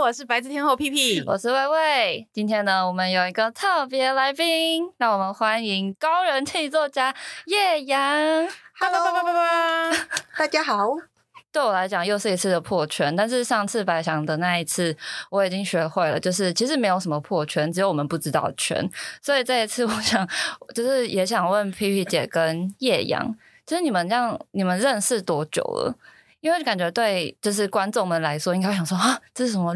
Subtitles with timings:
[0.00, 2.28] 我是白字天后屁屁，我是薇薇。
[2.32, 7.14] 今天呢，我们有一个特别来宾，让我们欢迎高人气作家
[7.46, 7.98] 叶阳。
[8.78, 9.92] Hello，
[10.36, 10.90] 大家好。
[11.52, 13.14] 对我来讲，又是一次的破圈。
[13.14, 14.94] 但是上次白翔的那一次，
[15.30, 18.90] 我已经学会了，就是其实没有什么破圈，只有我们不知道的圈。
[19.22, 20.28] 所以这一次，我想
[20.74, 23.34] 就是也想问屁屁姐跟叶阳，
[23.64, 25.94] 就是你们这样，你们认识多久了？
[26.44, 29.74] 因为感觉对，就是观众们来说，应该会想说啊，这是什么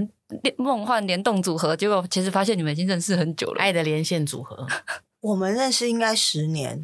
[0.58, 1.74] 梦幻联动组合？
[1.74, 4.66] 结果其实发现你们已经认识很久了，爱的连线组合。
[5.20, 6.78] 我们认识应该十年，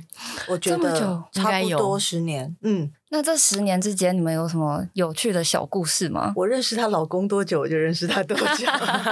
[0.48, 2.56] 我觉得差不多十年。
[2.62, 6.32] 嗯，那这十年之间，你们有什么有趣的小故事吗？
[6.34, 8.66] 我认识她老公多久，我就认识她多久，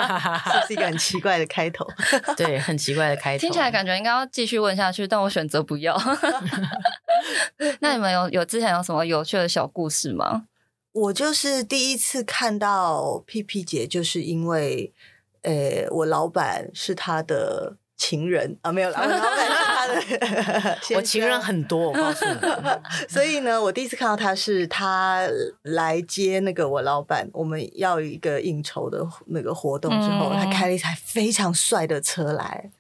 [0.63, 1.87] 这是一个很奇怪的开头。
[2.35, 3.43] 对，很奇怪的开头。
[3.43, 5.97] 听起来感觉应该要继续问下去，但我选择不要。
[7.81, 10.47] 那你们有有之前有什么有趣的小故事吗？
[10.93, 14.93] 我就是第一次看到屁屁姐，就是因为，
[15.41, 22.41] 呃、欸，我老板是她的情人啊，没有，我老板是她的， 我情人很多，我告诉你。
[23.09, 25.27] 所以呢，我第一次看到他是他
[25.63, 32.71] 来接那个我老板，我们要一个应酬的那个活动之后，嗯、他开了一台非常帅的车来。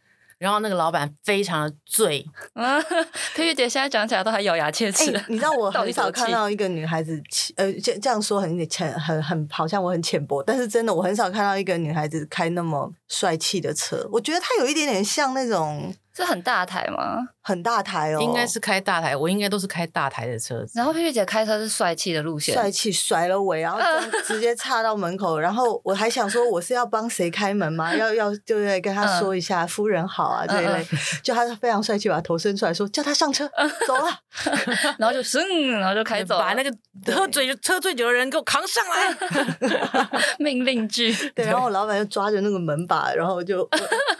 [0.42, 2.84] 然后那个老板非常的醉，嗯，
[3.32, 5.12] 佩玉姐现在讲起来都还咬牙切齿。
[5.12, 7.22] 欸，你知道我 很少看到一个女孩子，
[7.54, 14.04] 呃，这这样说很浅，很很好像我很浅薄，但是真的我很少看到一个女孩子开那么帅气的车。
[14.10, 15.94] 我觉得她有一点点像那种。
[16.14, 17.18] 是很大台吗？
[17.44, 20.72] 很大台哦，应该是开大台，我应该都是开大台的车子。
[20.76, 23.80] 然后佩佩姐开车是帅气的路线，帅气甩了尾，然后
[24.24, 25.38] 直接插到门口。
[25.38, 27.94] 然后我还想说，我是要帮谁开门吗？
[27.96, 28.80] 要要对不对？
[28.80, 30.86] 跟他说一下，夫人好啊这一类。
[31.22, 33.50] 就他非常帅气，把头伸出来说，叫他上车
[33.86, 34.08] 走了，
[34.98, 36.72] 然后就 嗯，然后就开走，把那个
[37.12, 41.12] 喝醉车醉酒的人给我扛上来，命令句。
[41.34, 43.68] 对，然后我老板就抓着那个门把，然后就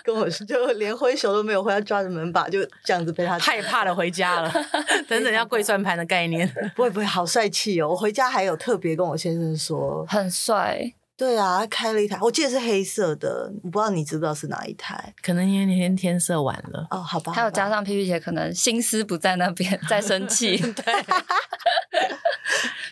[0.03, 1.82] 跟我说，就连挥手都没有挥。
[1.83, 4.53] 抓着门把就这样子被他害怕的回家了，
[5.09, 7.89] 等等要跪算盘的概念， 不会不会，好帅气哦！
[7.89, 10.93] 我回家还有特别跟我先生说，很帅。
[11.15, 15.15] 对啊，他开了一台，我记得是黑色的，我不知道你知不知道是哪一台？
[15.23, 17.33] 可能因为那天天色晚了哦，好吧。
[17.33, 20.57] 还有加上皮皮姐可能心思不在那边，在生气。
[20.73, 21.03] 对，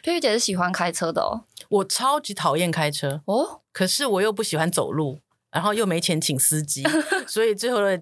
[0.03, 5.19] 屁屁姐是喜欢开车的哦，我超级讨厌开车哦，可是我又不喜欢走路，
[5.51, 6.85] 然后又没钱请司机，
[7.27, 8.01] 所以最后的。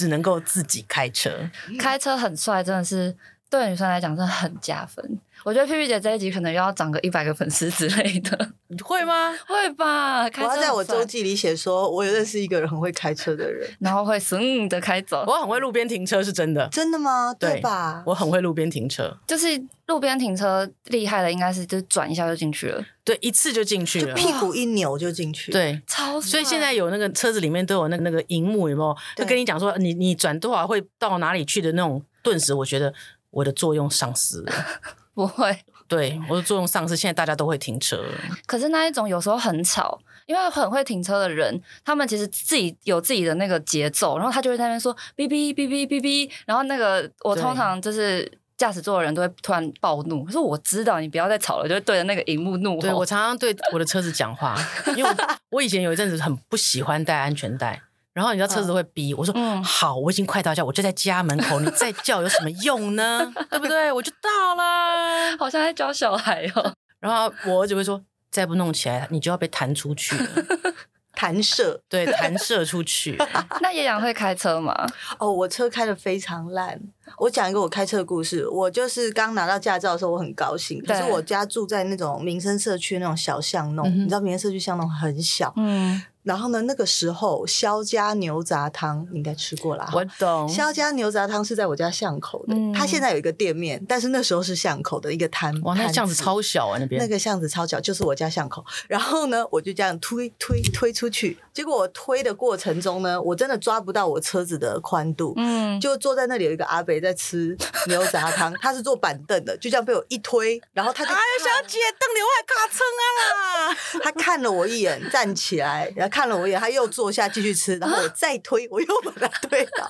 [0.00, 1.30] 只能够自己开车，
[1.78, 3.14] 开车很帅，真的是
[3.50, 5.18] 对女生来讲真的很加分。
[5.42, 8.50] 我觉得 P P 姐这一集可能又要涨个一百个粉丝之类的，
[8.84, 9.34] 会吗？
[9.46, 10.28] 会吧。
[10.28, 15.24] 开车我要在我周记里写说，我有认识一个人很会开车的人，然后会顺的开走。
[15.26, 16.68] 我很会路边停车，是真的。
[16.68, 17.34] 真的吗？
[17.34, 18.02] 对吧？
[18.06, 19.46] 我很会路边停车，就是
[19.86, 22.84] 路边停车厉害的，应该是就转一下就进去了。
[23.02, 25.50] 对，一次就进去了，屁股一扭就进去。
[25.50, 26.20] 对，超。
[26.20, 28.96] 所以现在有那个车子里面都有那个那个荧幕，有没有？
[29.16, 32.04] 就跟你讲说，你你转多少会到哪里去的那种。
[32.22, 32.92] 顿时，我觉得
[33.30, 34.52] 我的作用丧失了。
[35.14, 35.58] 不会。
[35.88, 36.96] 对，我的作用丧失。
[36.96, 38.00] 现在大家都会停车，
[38.46, 52.80] 可是那一种有时候很吵，因为很会停车的人，他们其实自己有自己的那个节奏，然后他就会在那边说哔哔哔哔哔哔，然后那个我通常就是驾驶座的人都会突然暴怒，可是我知道你不要再吵了，就会对着那个荧幕怒吼。
[52.82, 54.56] 对，我常常对我的车子讲话，
[54.96, 55.16] 因为我，
[55.50, 57.82] 我以前有一阵子很不喜欢戴安全带。
[58.12, 63.32] 然后你知道车子会逼我说：“嗯、好，我已经快到家，我就在家门口，你再叫有什么用呢？
[63.50, 63.90] 对不对？
[63.92, 70.28] 我就到了， 好像在教小孩哦。”然后我儿子会说：“再不弄起来，你就要被弹出去了。
[71.14, 73.16] ”弹射，对，弹射出去。
[73.60, 74.74] 那叶阳会开车吗？
[75.18, 76.80] 哦，我车开的非常烂。
[77.18, 78.48] 我讲一个我开车的故事。
[78.48, 80.82] 我就是刚拿到驾照的时候，我很高兴。
[80.84, 85.52] 可是我家住在那种民生社区那种小巷弄，你知道民生社区巷弄很小。
[85.56, 86.02] 嗯。
[86.22, 89.90] 然后呢，那个时候肖家牛杂汤你应该吃过啦。
[89.94, 90.46] 我懂。
[90.46, 95.58] 肖家牛杂汤是在我家巷口的，他现在有一个店面，但是那时候是巷口的一个摊。
[95.62, 97.00] 哇，那巷子超小啊，那边。
[97.00, 98.62] 那个巷子超小，就是我家巷口。
[98.86, 105.32] 然后呢，我就这样推推推出去，结果我推的过程中呢，我真的抓不到我车子的宽度。
[105.38, 105.80] 嗯。
[105.80, 107.56] 就坐在那里有一个阿伯在吃
[107.88, 111.10] 牛杂汤，他是坐板凳的，就这样被我一推，然后他就。
[111.10, 114.02] 哎呀，小姐，瞪你我还卡撑啊！
[114.04, 116.10] 他看了我一眼，站起来，然后。
[116.10, 119.88] 看了我一眼，他又坐下继续吃，然后我再推，我又把他推倒。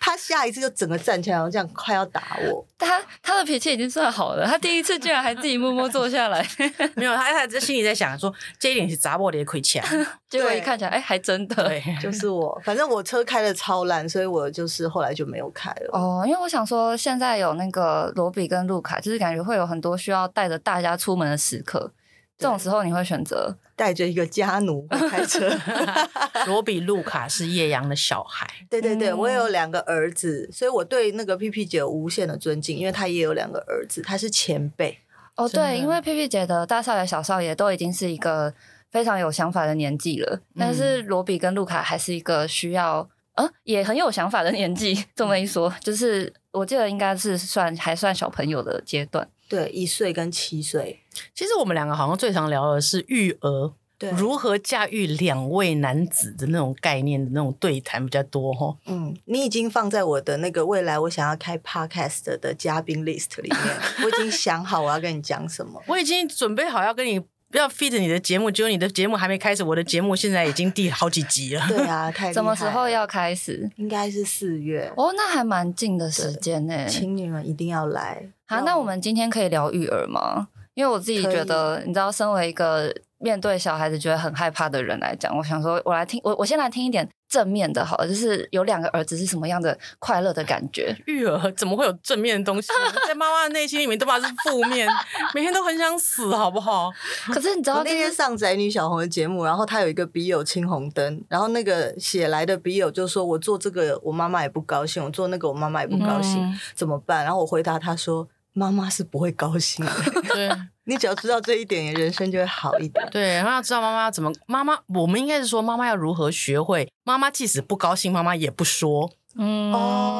[0.00, 2.66] 他下一次就整个站起来，然后这样快要打我。
[2.76, 6.46] 他他的脾气已经算好了，他第一次竟然还自己默默坐下来。
[6.96, 9.82] 没有，他他在心里在想说，这一点是砸我的亏钱。
[10.28, 12.60] 结果一看起来，哎，还真的，对，就是我。
[12.64, 15.90] 反正我车开的超烂，所以我就是后来就没有开了。
[15.92, 21.92] 哦，因为我想说，现在有那个罗比跟路卡，就是感觉会有很多需要带着大家出门的时刻。
[22.38, 25.48] 这种时候你会选择带着一个家奴 开车。
[26.46, 34.98] 罗比路卡是叶阳的小孩，对对对，我也有两个儿子，所以我对那个 P P 姐有无限的尊敬，因为她也有两个儿子，她是前辈。
[35.36, 38.52] 哦，对，因为 P P 姐的大少爷、小少爷都已经是一个
[38.90, 45.04] 非常有想法的年纪了，但是罗比跟路卡还是一个需要，呃，也很有想法的年纪。
[45.14, 49.28] 这么一说，就是我记得应该是算还算小朋友的阶段。
[49.48, 51.00] 对，一岁跟七岁。
[51.34, 58.74] 其实我们两个好像最常聊的是育儿，对，如何驾驭两位男子的那种概念的那种对谈比较多哈。
[58.86, 63.60] 嗯，你已经放在我的那个未来我想要开 podcast 的嘉宾 list 里面，
[64.04, 67.20] 我已经想好我要跟你讲什么，我已经准备好要跟你。
[67.52, 71.62] 不要 feed 你的节目，只有你的节目还没开始，我的节目现在已经第好几集了。
[71.68, 73.70] 对啊， 太什么时候要开始？
[73.76, 74.90] 应该是四月。
[74.96, 76.86] 哦，那还蛮近的时间呢。
[76.88, 78.26] 请你们一定要来。
[78.46, 80.48] 好，那我们今天可以聊育儿吗？
[80.72, 82.94] 因为我自己觉得，你知道，身为一个。
[83.22, 90.94] 面对小孩子觉得很害怕的人来讲，我想说，我来听我我先来听一点正面的，好了，就是有两个儿子是什么样的快乐的感觉？
[91.06, 92.68] 育儿怎么会有正面的东西？
[93.06, 94.88] 在妈妈的内心里面都把是负面，
[95.34, 96.90] 每天都很想死，好不好？
[97.32, 108.28] 可是你知道，我那天上宅女小红的节目，然后他有一个笔友青红灯，然后那个写来的笔友就说：“我做这个，我妈妈也不高兴；我做那个，我妈妈也不高兴，嗯、怎么办？”然后我回答他说。
[108.52, 109.92] 妈妈是不会高兴的。
[110.34, 110.50] 对，
[110.84, 113.08] 你只要知道这一点，人生就会好一点。
[113.10, 119.10] 对，然后要知道妈妈要怎么，妈妈，我们应该是说，妈妈要如何学会，妈妈即使不高兴，妈妈也不说。
[119.36, 119.72] 嗯，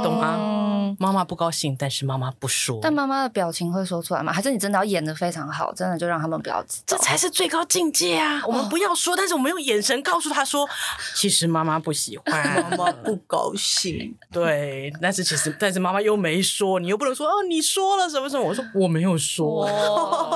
[0.03, 0.97] 懂吗？
[0.99, 2.79] 妈妈不高兴，但是妈妈不说。
[2.82, 4.32] 但妈妈的表情会说出来吗？
[4.32, 6.85] 还是你真的要演的非常好，真的就让他们不要知道？
[6.87, 8.43] 这才是最高境界啊！
[8.47, 10.69] 我们不要说，但是我们用眼神告诉他说，
[11.14, 14.14] 其实妈妈不喜欢，妈妈不高兴。
[14.31, 18.43] 对，但是其实，但是妈妈又没说，你又不能说哦，你说了什么什么？
[18.47, 19.64] 我说我没有说。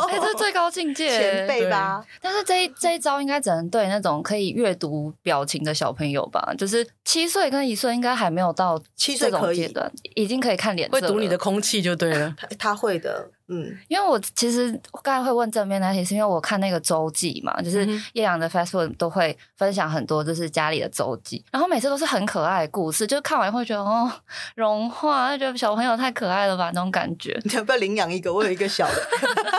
[0.09, 2.05] 哎，这是最高境界， 前辈吧？
[2.21, 6.55] 但是这一这一招应该只能对那种可以阅读表情的小朋友吧？
[6.59, 8.66] 就是七岁跟一岁应该还没有到。
[8.95, 9.73] 七岁可以，
[10.15, 12.35] 已经可以看脸色，会读你的空气就对了。
[12.37, 14.73] 他他会的，嗯，因为我其实
[15.03, 24.11] 刚才会问正面那题，是因为我看那个周记嘛，就是叶阳的 Facebook 都会分享很多，就是家里的周记，然后每次都是很可爱的故事，就看完会觉得哦，
[24.55, 27.39] 融化，就觉得小朋友太可爱了吧，那种感觉。
[27.45, 28.33] 你要不要领养一个？
[28.33, 28.95] 我有一个小的，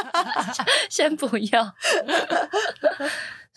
[0.90, 1.74] 先不要。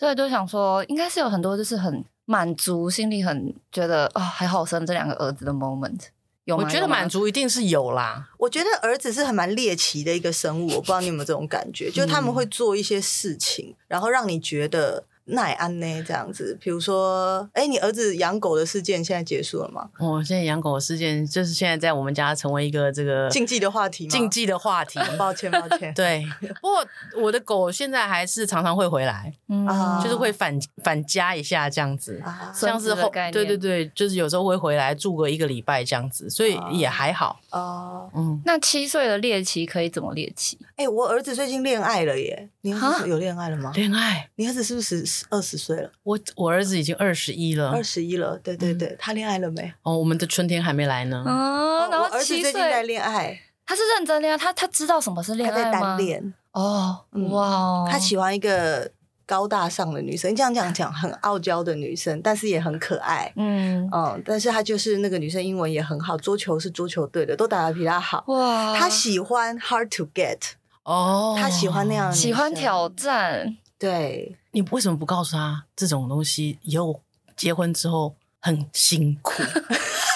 [0.01, 2.03] 所以就想说，应该是有很多就是很。
[2.25, 5.99] 满足，心里很觉得啊、哦，还好生这两个儿子的 moment，
[6.45, 6.63] 有吗？
[6.63, 8.29] 我觉得满足一定是有啦。
[8.37, 15.03] 我觉得儿子是很蛮猎奇的一个生物，我不知道你有没有这种感觉，就是他们会做一些事情，然后让你觉得。
[15.31, 16.03] 奈安呢？
[16.03, 19.89] 这样子，比如说，哎，你儿子养狗的事件现在结束了吗？
[19.99, 24.09] 哦，现在养狗的事件就是现在在我们家成为一个这个禁忌的话题吗？
[24.11, 25.93] 禁忌的话题，抱歉，抱歉。
[25.95, 26.25] 对，
[26.61, 26.85] 不过
[27.21, 29.67] 我的狗现在还是常常会回来，嗯，
[30.03, 37.39] 就是会反反家一下这样子，啊、像是后对对对，就是有时候会回来住个一个礼拜这样子，所以也还好。
[37.51, 40.57] 哦、啊，嗯，那七岁的猎奇可以怎么猎奇？
[40.75, 42.49] 哎，我儿子最近恋爱了耶！
[42.61, 43.71] 你儿子有恋爱了吗？
[43.75, 44.29] 恋爱？
[44.35, 45.91] 你儿子是不是二十岁了？
[46.03, 48.37] 我我儿子已经二十一了，二十一了。
[48.43, 49.73] 对对对，他恋爱了没？
[49.83, 51.23] 哦，我们的春天还没来呢。
[51.25, 55.71] 哦，然后儿子最近在恋爱，他是认真恋爱，他他知道什么是恋爱吗？
[55.71, 56.33] 他在单恋。
[56.51, 58.91] 哦，哇，他喜欢一个
[59.25, 63.31] 高大上的女生，这样讲讲很傲娇的女生，但是也很可爱。
[63.37, 68.23] 嗯嗯，但是他就是那个女生英文也很好，桌球是桌球队的，都打得比他好。
[68.27, 70.37] 哇，他喜欢 hard to get。
[70.83, 73.55] 哦，他喜欢那样，喜欢挑战。
[73.77, 77.01] 对，你为什么不告诉他这种东西以后
[77.37, 79.41] 结婚之后很辛苦？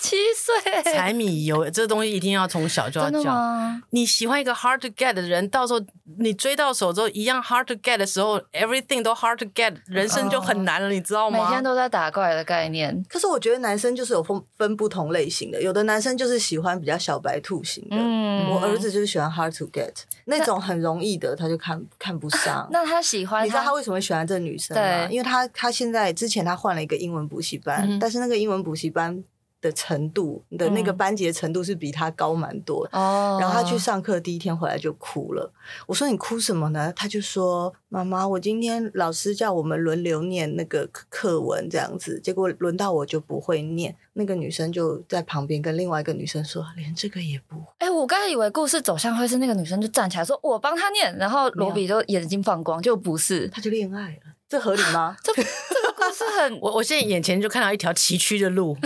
[0.00, 3.36] 七岁，柴米油这个东西一定要从小就要教。
[3.90, 5.80] 你喜欢一个 hard to get 的人，到时候
[6.18, 11.44] 你追到手之后，一样 hard to get 的时候，everything 都 hard to get，人生就很难了，你知道吗？
[11.44, 13.04] 每天都在打怪的概念。
[13.08, 17.96] 可是我觉得男生就是有分分不同类型的，有的男生就是喜欢比较小白兔型的。
[17.96, 19.92] 嗯，我儿子就是喜欢 hard to get
[20.24, 22.66] 那种很容易的，他就看看不上。
[22.72, 25.08] 那他喜欢，你知道他为什么喜欢这个女生吗？
[25.10, 29.22] 因为他他现在之前他换了一个英文补习班，但是那个英文补习班。
[29.60, 35.52] 的程度的那个班级的程度是比他高蛮多的，哦，然后他去上课第一天回来就哭了。
[35.86, 36.92] 我说你哭什么呢？
[36.94, 43.96] 他就说妈妈，我今天老师叫我们轮流念那个课文这样子，结果轮到我就不会念。
[44.14, 47.66] 那个女生就在旁边跟另外一个女生说，连这个也不会。
[47.78, 55.16] 哎，我刚才以为故事走向会是那个女生就站起来说我帮他念，然后罗比就眼睛放光，就不是，他就恋爱了，这合理吗？
[55.22, 55.42] 这这
[56.10, 58.76] 个故事很，我我现在眼前就看到一条崎岖的路。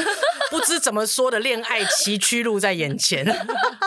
[0.50, 3.26] 不知怎么说的恋爱崎岖路在眼前，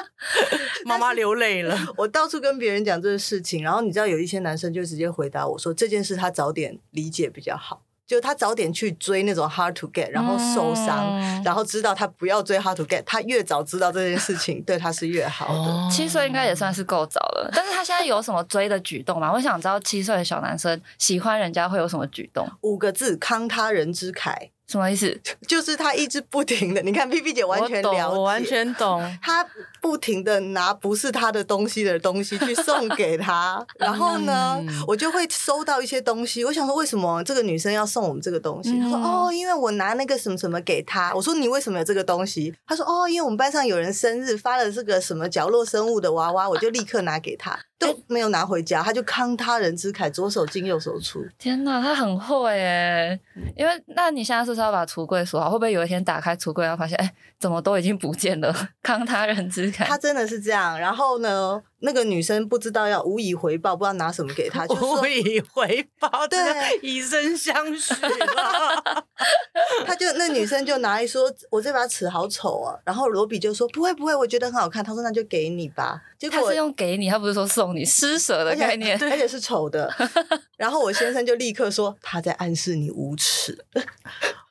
[0.83, 1.77] 妈妈流泪了。
[1.95, 7.83] 我到处跟别人讲这个事情，然后你知道有一些男生就直接回答我说，这件事他早点理解比较好。
[8.07, 15.53] 就他早点去追那种 hard to get，然后受伤，嗯、然后知道他不要追 hard to get，他越早知道这件事情对他是越好的。
[15.53, 19.31] 哦、七岁应该也算是够早了，但是他现在有什么追的举动吗？
[19.33, 22.47] 我想知道七岁的小男生喜欢人家会有什么举动？
[22.61, 24.49] 五个字：慷他人之慨。
[24.67, 25.17] 什么意思？
[25.47, 29.01] 就是他一直不停的，你看 P P 姐完全了解，我，我完全懂。
[29.21, 29.45] 他
[29.81, 36.43] 不停的拿不是他的东西的东西去送给他， 然后呢，嗯、我就会收到一些东西。
[36.45, 38.71] 我想说，为什么这个女生要送我们这个东西？
[38.71, 51.23] 嗯、他说：“哦，因为我拿那个什么什么给他。”我说：“你为什么有这个东西？”她说：“哦，因为我们班上有人生日，发了这个什么角落生物的娃娃， 我就立刻拿给他。”都没有拿回家，他就慷他人之慨，左手进右手出。
[51.37, 53.19] 天哪，他很会耶！
[53.55, 55.51] 因为那你现在是不是要把橱柜锁好？
[55.51, 58.51] 会不会有一天打开橱柜，然后发现，哎，怎么都已经不见了？
[58.81, 60.79] 慷他人之慨，他真的是这样。
[60.79, 61.61] 然后呢？
[61.81, 66.39] 那个女生不知道要无以回报，不知道拿什么给他，就无以回报，对，
[66.81, 69.05] 以身相许了。
[69.85, 79.93] 他就那女生就拿来说：“我这把尺好丑啊。”然后罗比就说：“不会不会，我觉得很好看。”他说：“那就给你吧。”结果他是用给你，他不是说送你施舍的概念，而且是丑的。
[80.57, 83.55] 然后我先生就立刻说：“他在暗示你无耻。”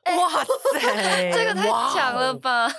[0.07, 0.45] 哇
[0.81, 2.71] 塞， 这个太强了吧！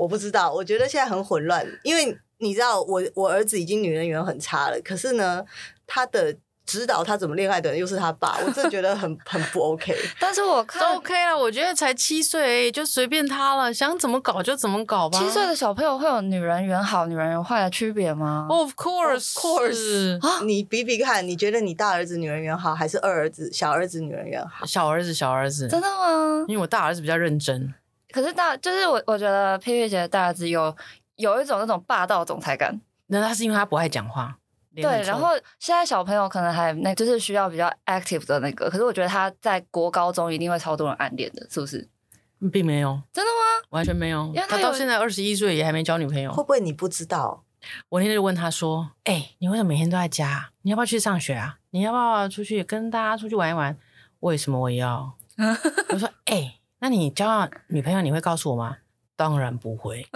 [0.00, 2.18] 我不知道，我觉得现在很混乱，因为。
[2.42, 5.44] 你知道我我儿子已经女人缘很差了，可是呢，
[5.86, 9.94] 他的指导他怎么恋爱的人又是他爸，我真的觉得很很不 OK。
[10.18, 15.18] 但是我看都 OK 了，我觉得才七岁，就随便他了，想怎么搞就怎么搞吧。
[15.18, 20.44] 七岁的小朋友会有女人缘好、女人缘坏的区别吗？Of course, of course。
[20.46, 24.64] 你比比看，你觉得你大儿子女人缘好，还是二儿子、小儿子女人缘好？
[24.64, 25.68] 小儿子，小儿子。
[25.68, 26.46] 真的吗？
[26.48, 27.74] 因为我大儿子比较认真。
[28.12, 30.76] 可是大就是我，我觉得佩佩姐的大儿子有。
[31.16, 34.38] 有一种那种霸道总裁感，那他是因为他不爱讲话。
[34.74, 38.70] 对，然后现在小朋友可能还那，就是需要比较 active 的那个。
[38.70, 41.86] 可是我觉得他在国高中一定会超多人暗恋的，是不是？
[42.50, 43.66] 并没有，真的吗？
[43.68, 46.32] 完全没有，因为他，他到现在二十一岁也还没交女朋友。
[46.32, 47.44] 会不会你不知道？
[47.90, 50.48] 我那天就问他说：“哎、欸，你为什么每天都在家？
[50.62, 51.58] 你要不要去上学啊？
[51.72, 53.76] 你要不要出去跟大家出去玩一玩？
[54.20, 55.12] 为什么我要？”
[55.92, 58.78] 我说：“哎、欸，那你交上女朋友你会告诉我吗？”
[59.16, 60.06] 当然不会。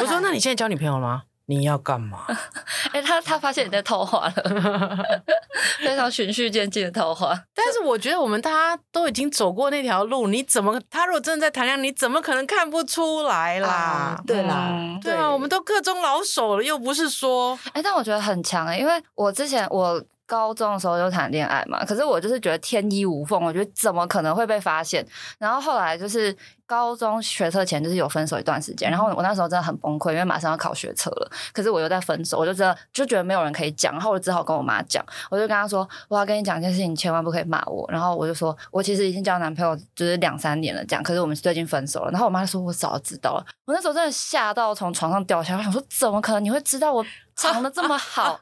[0.00, 1.22] 我说：“那你现在交女朋友了吗？
[1.46, 2.24] 你要干嘛？”
[2.92, 5.22] 哎、欸，他他发现你在套话了，
[5.80, 7.34] 非常循序渐进的套话。
[7.54, 13.68] 但是我觉得我们大家都已经走过那条路，你怎么他如果真的在谈恋爱，你怎么可能看不出来啦？
[13.68, 17.58] 啊、对啦，嗯、对啊，我们都各中老手了，又不是说……
[17.68, 20.04] 哎、欸，但我觉得很强哎、欸，因为我之前我。
[20.26, 25.06] 高中的时候就谈恋爱嘛，可是我就是觉得天衣无缝，我觉得怎么可能会被发现？
[25.38, 37.88] 然后后来就是高中学车前就是有分手一段时间，然后我那时候真的很崩溃，因为马上要考学车了，可是我又在分手，我就真的就觉得没有人可以讲，然后我只好跟我妈讲，我就跟她说，我要跟你讲一件事情，你千万不可以骂我。
[37.90, 42.10] 然后我就说我其实已经交男朋友就是两三年了，这样，可是我们最近分手了。
[42.10, 43.46] 然后我妈说，我早知道了。
[43.64, 47.04] 我那时候真的吓到从床上掉下来，我想说怎么可能你会知道我？
[47.36, 48.40] 藏的这么好，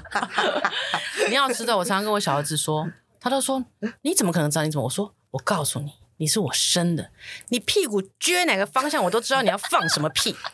[1.28, 2.88] 你要知道，我常常跟我小儿子说，
[3.20, 3.64] 他都说
[4.00, 4.64] 你怎么可能知道？
[4.64, 4.84] 你怎么？
[4.84, 7.10] 我说我告诉你，你是我生的，
[7.48, 10.34] 你屁股撅哪个方向，我都知道你要放什么屁。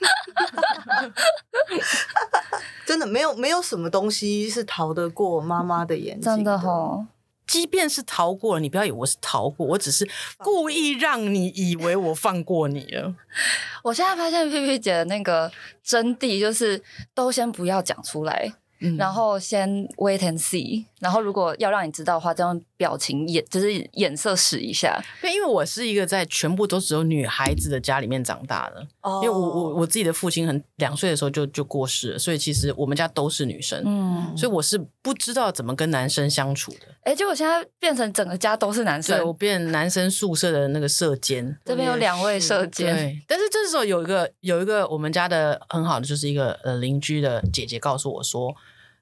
[2.85, 7.07] 真的没有没有什么东西是逃得过妈妈的眼睛的，真的哦。
[7.49, 13.13] 即便是逃过了，你不要以为我是逃过，我只是故意让你以为我放过你了。
[13.83, 15.51] 我现在发现佩佩姐的那个
[15.83, 16.81] 真谛就是，
[17.15, 18.53] 都先不要讲出来。
[18.81, 24.99] 嗯、然后先 wait and see，然后如果要让你知道的话，这样表情眼就是眼色使一下。
[25.21, 28.87] 对，因为我是一个在全部都只有女孩子的家里面长大的。
[29.03, 29.21] 哦。
[29.23, 33.83] 因为我我我自己的父亲很两岁的时候就就过世了，所以其实我们家都是女生。
[33.85, 34.35] 嗯。
[34.37, 36.87] 所以我是不知道怎么跟男生相处的。
[37.03, 39.19] 哎，结果现在变成整个家都是男生。
[39.19, 41.59] 对，我变男生宿舍的那个舍监。
[41.65, 42.95] 这边有两位舍监。
[42.95, 43.21] 对。
[43.27, 48.55] 但是这时候有一个有一个我们家的很好的就是一个呃邻居的姐姐告诉我说。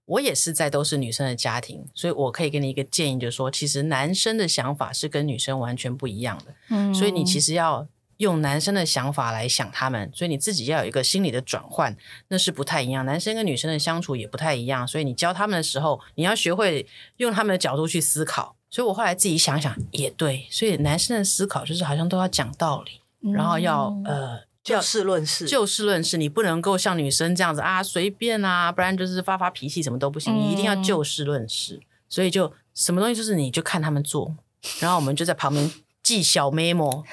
[0.06, 6.54] 我也是在都是女生的家庭，所以我可以给你一个建议，就是说，其实男生的想法是跟女生完全不一样的。
[6.70, 7.86] 嗯，所以你其实要
[8.18, 11.96] 用男生的想法来想他们，所以你自己要有一个心理的转换，
[12.28, 13.04] 那是不太一样。
[13.04, 16.86] 男生跟女生的相处也不太一样，所以你教他们的时候，你要学会
[17.16, 18.54] 用他们的角度去思考。
[18.70, 24.46] 所以我后来自己想想也对，所以男生的思考就是好像都要讲道理，然后要呃。
[24.66, 30.34] 就事论事，就事论事，你不能够像女生这样子啊，随便啊，不然就是发发脾气，什么都不行。
[30.34, 34.34] 你一定要就事论事，所以就什么东西就是你就看他们做，
[34.80, 35.70] 然后我们就在旁边
[36.02, 37.04] 记小 memo，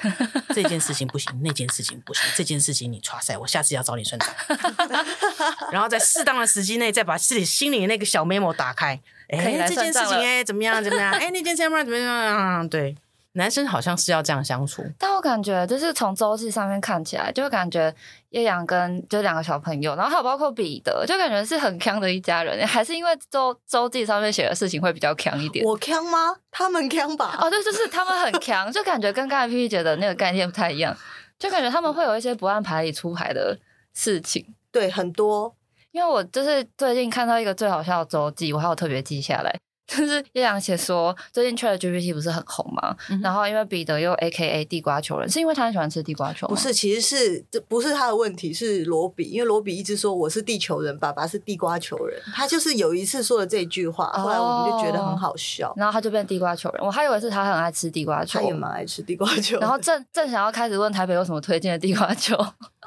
[0.52, 4.28] 这件事情不行，那件事情不行，这件事情你剉赛，我下次要找你算账。
[5.70, 9.00] 然后在适当的时机内，再把自己心里那个小 memo 打开。
[9.28, 10.82] 哎，这件事情哎，怎么样？
[10.82, 11.12] 怎么样？
[11.14, 12.68] 哎，那件事情怎么样？
[12.68, 12.96] 对。
[13.36, 17.94] 男生好像是要这样相处，但我感觉就是从周记上面看起来，就感觉
[18.30, 22.66] 叶阳跟就两个小朋友，然后还有包括彼得，就感觉是很强的一家人。
[22.66, 25.64] 还是因为周周记上面写的事情会比较强一点？
[25.64, 26.36] 我强吗？
[26.50, 27.36] 他们强吧？
[27.40, 30.96] 哦，对，就是他们很强，就感觉跟刚才 P P 姐的那个概念不太一样，
[31.38, 33.58] 就感觉他们会有一些不按牌理出牌的
[33.92, 34.54] 事情。
[34.70, 35.54] 对，很多。
[35.90, 39.56] 因为我就是最近看到一个最好笑的周记，我还有特别记下来。
[39.86, 42.96] 就是叶良写说，最近 ChatGPT 不是很红吗？
[43.10, 46.48] 嗯、然后因为彼得又 AKA 地瓜球人，是因为他很喜欢吃地瓜球？
[46.48, 52.18] 不是，其实是这不是他的问题，是罗比，因为罗比一直说我是地球人，爸爸是地瓜球人。
[52.34, 56.84] 他就是有一次说了这句话，后来我们就觉得很好笑，哦、然后他就变地瓜球人。
[56.84, 59.58] 我还以为是他很爱吃地瓜球，他也蛮爱吃地瓜球。
[59.60, 62.34] 然后正正想要开始问台北有什么推荐的地瓜球，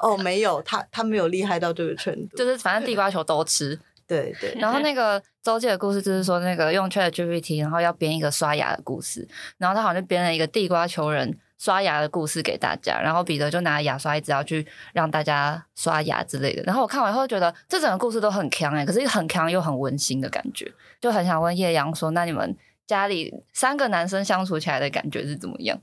[0.02, 3.78] 哦，没有，他他没有厉害到这个程度， 就是反正地瓜球都吃。
[4.08, 16.62] 对 对，然后那个周记的故事就是说，那个用 ChatGPT，然后要编一个刷牙的故事，然后他好像就编了一个地瓜球人刷牙的故事给大家，然后彼得就拿牙刷一直要去让大家刷牙之类的。
[16.62, 25.78] 然后我看完以后觉得这整个故事都很强哎，可是很强又很温馨的感觉，就很想问叶阳说，那你们家里三个男生相处起来的感觉是怎么样？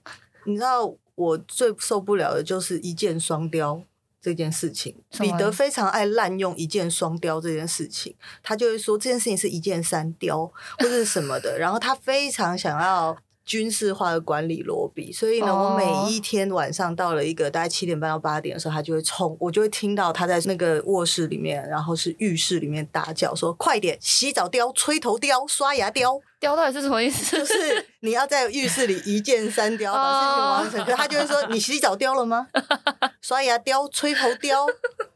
[0.46, 3.84] 你知道我最受不了的就是一箭双雕。
[4.26, 10.48] 这件事情，彼得非常爱滥用一箭双雕这件事情，他就会说这件事情是一箭三雕
[10.80, 27.38] 或者是什么的，然后他非常想要军事化的管理罗比，所以呢，我每一天晚上到了一个大概七点半到八点的时候，他就会冲，我就会听到他在那个卧室里面，然后是浴室里面大叫说：“快点洗澡雕、吹头雕、刷牙雕。”雕到底是什么意思？
[27.38, 30.96] 就 是你要在浴室里一箭三雕把事情完成。
[30.98, 32.48] 他就会说：“你洗澡雕了吗？
[33.22, 34.66] 刷牙雕、吹头雕。”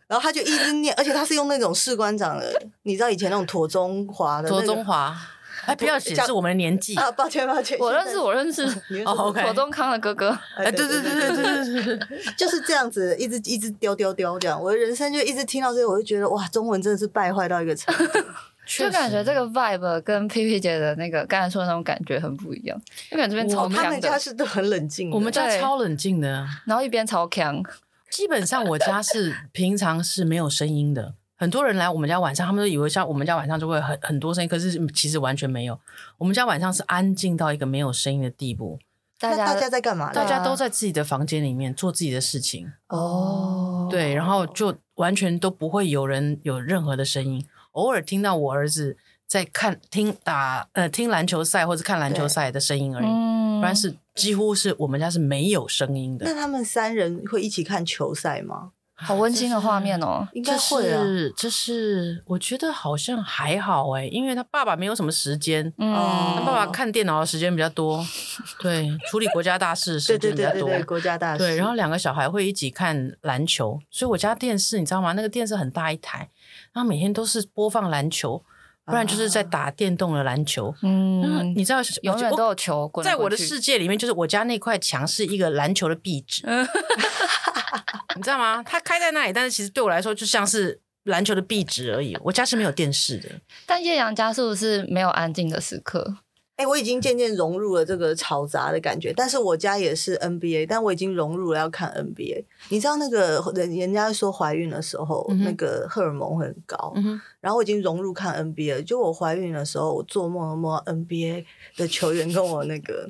[0.07, 4.61] 然后他就一直念，而且他是用那种士官长的，你知道以前那种陀中华的、那个。
[4.61, 5.15] 庹宗华，
[5.69, 7.11] 哎，不要显示我们的年纪啊！
[7.11, 8.63] 抱歉，抱歉，我认识，我认识。
[9.05, 10.37] 哦，左宗康的哥哥。
[10.57, 14.61] 哎，对对对对对对对， 就是这样子，一直一直丢丢丢这样。
[14.61, 18.19] 我的人生就一直听到这个，我就觉得哇，中文真的是败坏到一个程度。
[18.67, 22.79] 就感觉这个 vibe 跟 P P 姐的那个刚才说的那种感觉很不一样，
[23.09, 23.83] 就感觉这边超强的。
[23.83, 27.63] 他们家是都很冷静，我们家超冷静的，然后一边超强。
[28.11, 35.79] 基本上我家是平常是没有声音的，很多人来我们家晚上，他们都以为像我们家晚上就会很很多声音，可是其实完全没有。
[36.17, 38.77] 我们家晚上是安静到一个没有声音的地步。
[39.17, 40.11] 大家大家在干嘛？
[40.11, 42.71] 大家都在自己的房间里面做自己的事情。
[42.87, 48.97] 哦，对，然后就完全都不会有人有任何的声音，偶尔听到我儿子。
[49.29, 56.25] 在看听打呃听篮球赛或者看篮球赛的声音而已，不然是几乎是我们家是没有声音的。
[56.25, 58.71] 那他们三人会一起看球赛吗？
[59.01, 61.01] 好温馨的画面哦，应该会啊。
[61.35, 65.93] 这是我觉得好像还好哎，因为他爸爸没有什么时间，嗯，
[66.35, 68.05] 他爸爸看电脑的时间比较多，
[68.59, 71.39] 对，处理国家大事时间比较多，国家大事。
[71.39, 75.13] 对，然后两个小孩会一起看篮球，所以我家电视你知道吗？
[75.13, 76.29] 那个电视很大一台，
[76.73, 78.43] 然后每天都是播放篮球。
[78.89, 82.89] 不然就是在打电动的篮球，嗯，你知道，永远都有球。
[83.03, 86.43] 在我的世界里面，就是我家那块墙是一个篮球的壁纸，
[88.15, 88.63] 你知道吗？
[88.65, 92.17] 它开在那里，但是其实对我来说就像是篮球的壁纸而已。
[92.21, 93.29] 我家是没有电视的。
[93.65, 96.17] 但叶阳家是不是没有安静的时刻？
[96.59, 102.43] 哎、欸，我已经渐渐融入了这个嘈杂的感觉，但是我家也是 NBA，但我已经融入了要看 NBA。
[102.67, 108.81] 你知道那个人人家说怀孕的时候，嗯、那个荷尔蒙会很高，嗯、然后我已经融入看 NBA 了。
[108.81, 111.45] 就我怀孕的时候，我做梦梦到 NBA
[111.77, 113.09] 的球员跟我那个。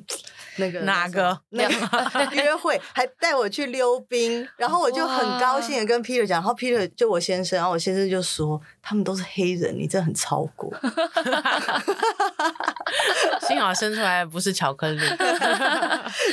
[0.56, 1.72] 那个哪个那个
[2.36, 10.72] 约会还带我去溜冰，然后我就很高兴的跟 Peter 讲，然后 Peter 就我先生，然后我先生就说他们都是黑人，你这很超过。
[13.46, 15.00] 幸好生出来不是巧克力，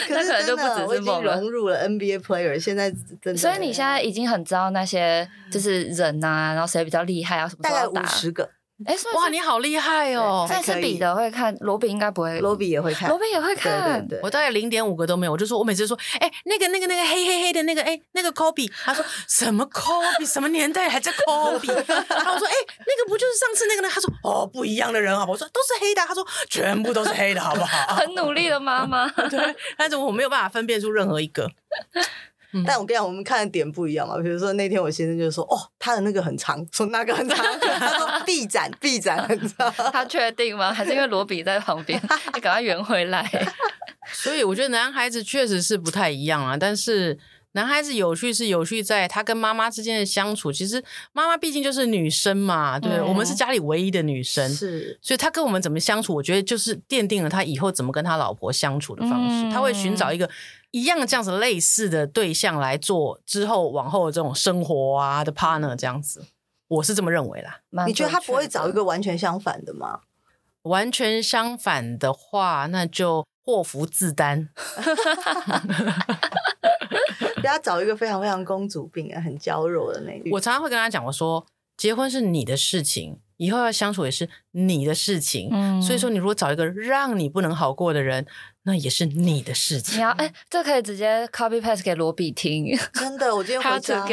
[0.08, 3.38] 可是真的我已经融入了 NBA player，现在真的。
[3.38, 7.62] 所以你现在已经很知道那些就是人啊，然后谁比较厉害啊什么？
[7.64, 8.50] 大概五十个。
[8.86, 10.46] 哎，哇，你好厉害哦！
[10.48, 14.06] 但是彼得会看，罗比应该不会，罗比也会看，罗比也会看。
[14.06, 21.74] 对对对，我大概零点五个都没有，我就说，我每次说，哎，那个那个那个黑黑黑的那个，哎，那个 Kobe，他说什么 Kobe，什么年代还在 Kobe？
[22.08, 22.54] 然后我说，哎，
[22.86, 23.90] 那个不就是上次那个呢？
[23.92, 25.34] 他说，哦，不一样的人，好不好？
[25.34, 27.96] 我说都是黑的，他说全部都是黑的，好不好？
[27.98, 31.50] 很努力的妈妈， 对，但是我没有办法分辨出任何一个。
[32.66, 34.18] 但我跟你讲，我们看的点不一样嘛。
[34.22, 37.38] 比如说那天我先生就说：“哦，他的那个很长，说那个很长。
[37.80, 40.74] ”他说：“臂展，臂展很长。” 他确定吗？
[40.74, 42.02] 还是因为罗比在旁边？
[42.34, 43.30] 你赶快圆回来。
[44.14, 47.18] 所以我觉得男孩子确实是不太一样啊，但是。
[47.54, 50.52] 男孩子有趣是有趣，在他跟妈妈之间的相处。
[50.52, 59.48] 其实妈妈毕竟就是女生嘛，对，嗯、我们是家里唯一的女生，是，所以他跟我们怎么相处，我觉得就是奠定了他以后怎么跟他老婆相处的方式。
[59.48, 60.30] 嗯、他会寻找一个
[60.72, 66.26] 一样这样子类似的对象来做之后往后的这种生活啊的 partner 这样子，
[66.68, 67.62] 我是这么认为啦。
[67.88, 70.02] 你觉得他不会找一个完全相反的吗？
[70.64, 74.50] 完全相反的话，那就祸福自担。
[77.38, 80.30] 不要找一个非常非常公主病啊，很娇柔的那种。
[80.32, 81.46] 我常常会跟他讲，我说
[81.78, 85.50] 结婚是你的事情，以后要相处也是你的事情。
[85.52, 88.26] 嗯，所以说你如果找一个让你不能好过的人，
[88.64, 89.98] 那也是你的事情。
[89.98, 92.78] 你要哎，这可以直接 copy paste 给罗比听。
[92.94, 94.04] 真的，我今天回家。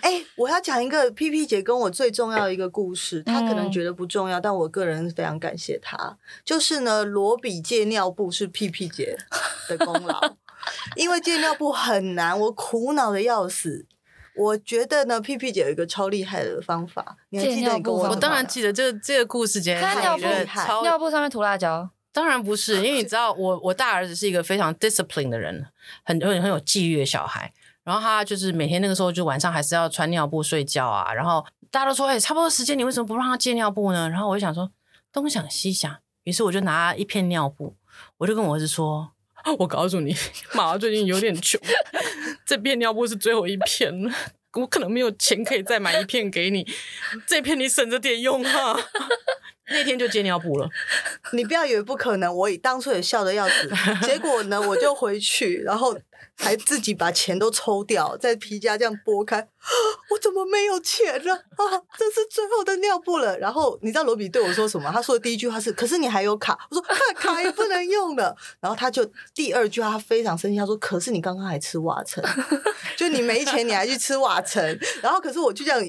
[0.00, 6.16] 哎，我要讲一个 P P 姐跟我最重要的一个故事，她可能觉得不重要，但我个人非常感谢她。
[6.44, 9.16] 就是呢，罗比借尿布是 P P 姐
[9.68, 10.36] 的功劳。
[10.94, 13.84] 因为借尿布很难，我苦恼的要死。
[14.36, 18.08] 我觉得呢，P P 姐有一个超厉害的方法，你还记得你跟我？
[18.08, 20.66] 我当然记得这个这个故事，简直太厉害。
[20.82, 21.90] 尿布上面涂辣椒？
[22.12, 25.66] 当然不是，因为你 知道，我我大儿子是一个非常 discipline 的人，
[26.04, 27.52] 很很很有纪律的小孩。
[27.84, 31.12] 然后他就是每天那个时候，就晚上还是要穿尿布睡觉啊。
[31.12, 34.08] 然后大家都说，哎，差不多时间，你为什么不让他借尿布呢？
[34.08, 34.70] 然后我就想说，
[35.12, 37.76] 东想西想，于是我就拿一片尿布，
[38.18, 39.12] 我就跟我儿子说。
[39.58, 40.14] 我告诉你，
[40.54, 41.60] 妈妈最近有点穷，
[42.46, 44.12] 这片尿布是最后一片了，
[44.54, 46.66] 我可能没有钱可以再买一片给你，
[47.26, 48.78] 这片你省着点用哈。
[49.72, 50.68] 那天就接尿布了，
[51.32, 53.70] 你不要以为不可能，我当初也笑得要死，
[54.06, 55.98] 结果呢，我就回去，然后。
[56.34, 59.36] 还自己把钱都抽掉，在皮夹这样拨开，
[60.10, 61.62] 我怎么没有钱了啊？
[61.98, 63.38] 这是最后的尿布了。
[63.38, 64.90] 然后你知道罗比对我说什么？
[64.90, 69.04] 他说的第一句话是：“可是你还有卡。”我说：“卡卡也不能用了。” 然后他就
[69.34, 72.24] 第二句话他非常生气，他说：“可是你刚刚还吃瓦城，
[72.96, 74.64] 就你没钱你还去吃瓦城。”
[75.02, 75.80] 然后可是我就这样。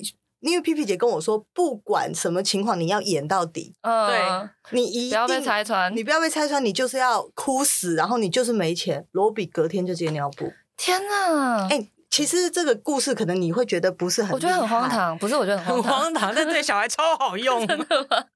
[0.43, 3.73] 因为皮皮姐跟我说，不管什么情况，你要演到底。
[3.82, 9.08] 嗯，对，你一定不要被拆穿，你不要被拆穿，你就是要哭死，然后你就是没钱。
[9.12, 10.51] 罗比隔天就接尿布。
[10.75, 11.67] 天哪！
[11.69, 11.89] 哎、欸。
[12.13, 15.36] 其实这个故事可能你会觉得不是很，我觉得很荒唐，不是？
[15.36, 17.65] 我觉得很荒唐，很荒唐， 但对小孩超好用。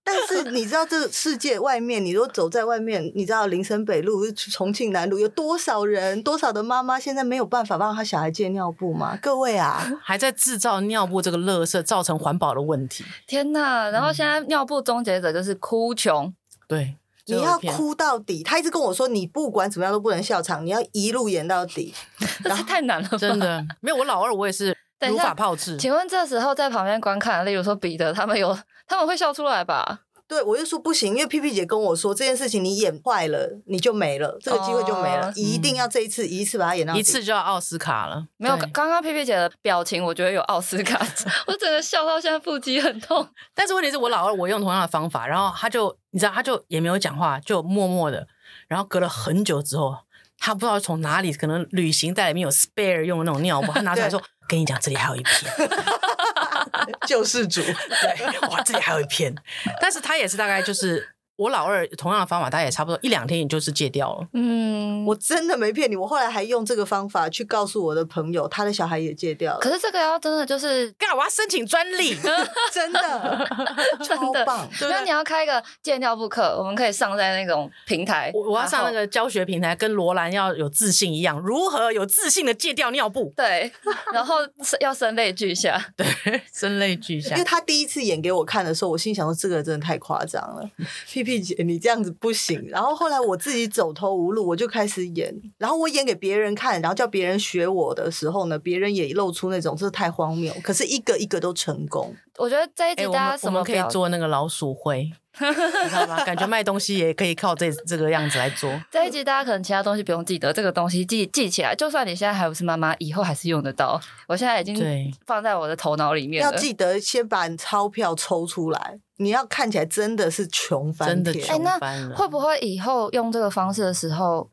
[0.03, 9.15] 但是你知道这个世界外面，你如果走在外面，你知道林森北路、重庆南路有多少人，多少的妈妈现在没有办法帮他小孩借尿布吗？
[9.21, 13.05] 各位啊， 还在制造尿布这个垃圾，造成环保的问题。
[13.27, 13.91] 天哪！
[13.91, 16.33] 然后现在尿布终结者就是哭穷，
[16.67, 16.95] 对。
[17.27, 21.93] 你要哭到底，他一直跟我说，你不管怎么样都不能笑场，你要一路演到底，
[22.43, 23.65] 然后太难了，真的。
[23.81, 24.75] 没有，我老二我也是
[25.07, 25.77] 如法炮制。
[25.77, 30.01] 请问这时候在旁边观看，例如说彼得他们有，他们会笑出来吧？
[30.27, 38.27] 对，我就说不行，因为 P P 姐跟我说这件事情你演坏了，你就没了，这个机会就没了，哦、一定要这一次、嗯、一次把它演到，一次就要奥斯卡了。
[38.35, 40.99] 没有，刚刚 P P 姐的表情，我觉得有奥斯卡，
[41.47, 43.25] 我整个笑到现在腹肌很痛。
[43.55, 48.27] 但是问题是我老二，我用同样的方法，然后他就你知道，他就也没有讲话，就默默的，
[48.67, 49.95] 然后隔了很久之后，
[50.37, 55.51] 他不知道从哪里，可能旅行袋里面有 spare 用的那种尿布，他拿出来说：“跟你讲，这里还有一片。”
[57.08, 59.34] 救世主，对，哇，这里还有一篇，
[59.82, 61.16] 但是他也是大概就是。
[61.38, 64.28] 我老二同样的方法，他也差不多一两天，也就是戒掉了。
[64.34, 69.60] 嗯，我真的没骗你，我后来还用这个方法去告诉我的朋友，他的小孩也戒掉了。
[69.60, 72.15] 可是这个要真的就是，干我要申请专利，
[72.73, 73.47] 真的
[74.04, 74.67] 超棒。
[74.82, 78.32] 那你要开一个戒尿布课，我们可以上在那种平台。
[78.34, 83.32] 我我要上那个教学平台，跟罗兰要有自信一样，如何有自信的戒掉尿布？
[83.38, 83.71] 对，
[84.12, 84.36] 然后
[84.80, 87.36] 要声泪俱下，对，声泪俱下。
[87.36, 90.67] 因为他第一次演给我看的时候，我心想说这个真的太夸张了。
[91.08, 92.65] 屁姐， 你这样子不行。
[92.69, 95.35] 然后后来我自己走投无路，我就开始演。
[95.57, 100.53] 然后我演给别人看，然后叫别人学我的时候呢，别人也露出那种这太荒谬。
[100.63, 102.15] 可是一个一个都成功。
[102.37, 105.11] 我觉得这一集大家什么可以做那个老鼠会，
[105.41, 106.23] 你知道吗？
[106.23, 108.71] 感觉卖东西也可以靠这这个样子来做。
[108.91, 113.99] 这一集大家可能其他东西不用记得，这个东西记记起来，就算你现在还不是妈妈，以后还是用得到。
[114.27, 114.79] 我现在已经
[115.25, 116.51] 放在我的头脑里面了。
[116.51, 118.99] 要记得先把你钞票抽出来。
[119.17, 124.49] 你要看起来真的是穷翻天，哎、欸，那会不会以后用这个方式的时候，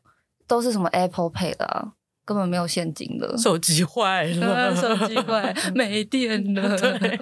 [0.47, 1.93] 都是什么 Apple Pay 了啊？
[2.25, 6.75] 根本没有现金了，手机坏了， 手机坏 没电了。
[6.75, 7.19] 对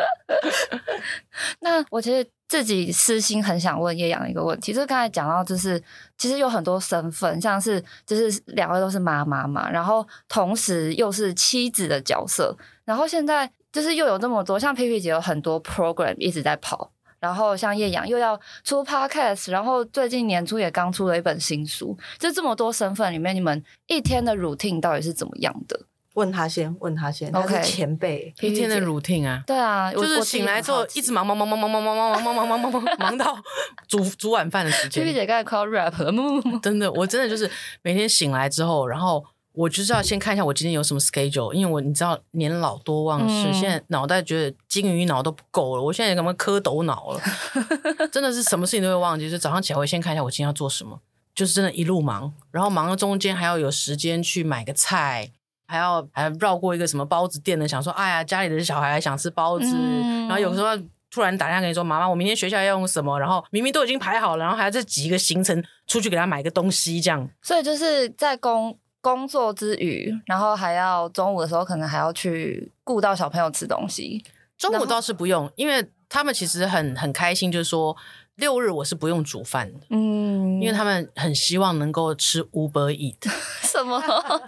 [1.60, 5.82] 那我其实自己私心很想问叶阳一个问题，就是刚才讲到，就是
[6.18, 13.50] 其实有很多身份，像是就是两位都是妈妈嘛，然后同时又是妻子的角色，然后现在。
[13.72, 25.86] 就是又有这么多，像 P P 姐有很多 program 一直在跑，然后像叶阳又要出 podcast，然后最近年初也刚出了一本新书，就这么多身份里面，你们一天的 routine 到底是怎么样的？
[26.14, 27.32] 问他先，问他先。
[27.32, 33.34] OK，他是前辈，一天的 routine 啊，对啊，就是醒来之后一直忙忙忙忙忙忙忙忙忙忙忙忙忙忙到
[33.88, 35.02] 煮煮晚饭的时间。
[35.02, 36.12] P P 姐刚才快要 rap 了，
[36.62, 47.20] 真的，我真的就是每天醒来之后，然后我就是要先看一下我今天有什么 schedule，因为我你知道年老多忘事，现在脑袋觉得金鱼脑都不够了，我现在什么蝌蚪脑了？
[48.10, 51.00] 真的是什么事情都会忘记，就早上起来我先看一下我今天要做什么，
[51.34, 55.30] 就是真的一路忙，然后忙到中间还要有时间去买个菜。
[55.68, 57.66] 还要还要绕过一个什么包子店呢？
[57.66, 60.66] 想说，哎呀，家里的小孩还想吃包子，嗯、然后有时候
[61.10, 63.18] 突然打电话跟你说，妈妈，我明天学校要用什么？
[63.18, 67.26] 然后明明都已经排好了，然后还要再挤一个行程出去给他买个东西，这样。
[67.40, 74.24] 所以就是在工工作之余，然后还要中午的时候可能还要去顾到小朋友吃东西。
[74.56, 77.94] 中午倒是不用，因为他们其实很很开心，就是说。
[78.36, 83.30] 六日我是不用煮饭的，嗯，因为他们很希望能够吃 Uber Eat。
[83.62, 84.02] 什么？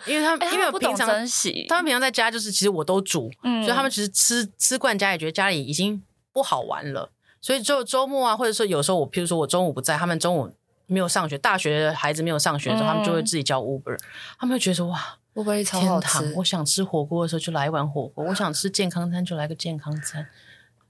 [0.07, 1.29] 因为他们、欸、因为我平常他们，
[1.69, 7.11] 他们平常在家就是其实我都煮，嗯，所以他们其实吃吃惯家里，觉得家里已经不好玩了。
[7.43, 10.51] 所以就周末啊，或者说有时候我，譬如说我中午不在，他们中午
[10.87, 13.99] 没有上学，大学的孩子没有上学的时候，嗯、他们就会自己叫 Uber。
[14.39, 15.01] 他们会觉得说哇
[15.35, 20.27] ，Uber 超好吃，天，我想吃火锅的时候就来一碗火锅，我想吃健康餐就来个健康餐，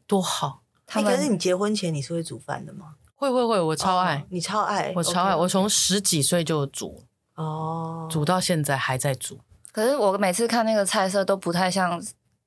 [0.06, 0.62] 多好。
[0.86, 2.94] 他们、欸、可是你结婚前你是会煮饭的吗？
[3.16, 5.38] 会会会，我超爱，oh, 你超爱，我超爱，okay.
[5.38, 7.04] 我从十几岁就煮，
[7.36, 8.12] 哦，oh.
[8.12, 9.38] 煮到现在还在煮。
[9.72, 12.02] 可是我每次看那个菜色都不太像，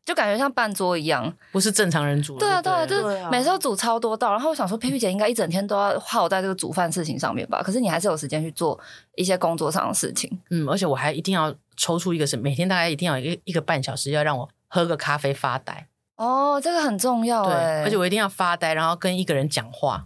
[0.07, 2.39] 就感觉像半桌一样，不是正常人煮的。
[2.39, 7.61] 对啊对啊，就是每次都煮超多道，然后我想说，Pipi 姐应该一整天都要耗在这个煮饭事情上面吧？
[7.61, 8.79] 可是你还是有时间去做
[9.15, 10.39] 一些工作上的事情。
[10.49, 15.85] 嗯，而且我还一定要抽出一个是每天大概一定要一个一个半小时，要让我喝个咖啡发呆。
[16.15, 20.05] 哦，这个很重要哎，而且我一定要发呆，然后跟一个人讲话。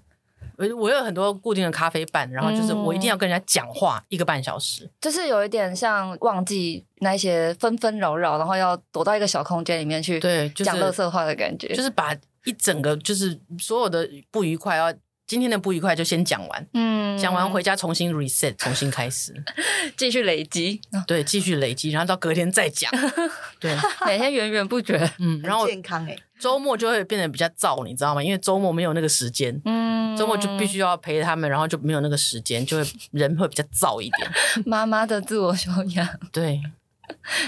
[0.75, 12.13] 我有很多固定的咖啡伴，然后就是我一定要跟人家讲话一个半小时，嗯，就是有一点像忘记那些纷纷扰扰，然后要躲到一个小空间里面去，对，讲乐色话的感觉，就是把
[12.45, 14.93] 一整个就是所有的不愉快要。
[15.31, 19.33] 今天的不愉快就先讲完，嗯，讲完回家重新 reset，重新开始，
[19.95, 22.91] 继续累积，对，继续累积，然后到隔天再讲，
[23.57, 23.73] 对，
[24.05, 28.21] 每天源源不绝，嗯，然后健康哎，周末就会变得比较燥，你知道吗？
[28.21, 34.29] 因为周末没有那个时间，嗯，周末就必须要陪他们，然后就没有那个时间，就会人会比较燥一点。
[34.67, 36.61] 妈妈的自我修养，对。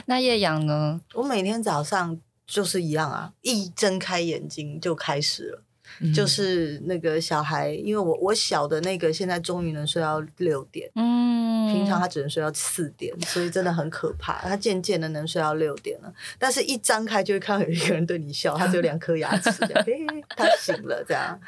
[0.05, 1.01] 那叶阳呢？
[1.15, 2.17] 我每天早上
[2.47, 5.63] 就是一样啊，一睁开眼睛就开始了。
[6.11, 14.39] 就是那个小孩，因为我我小的那个现在终于能睡到六点，嗯，平常他只能睡到四点，所以真的很可怕。
[14.39, 21.39] 他渐渐的能睡到六点了，但是一张开就会看到有一个人对你笑，他只有两颗牙齿，这样， 欸，他醒了这样。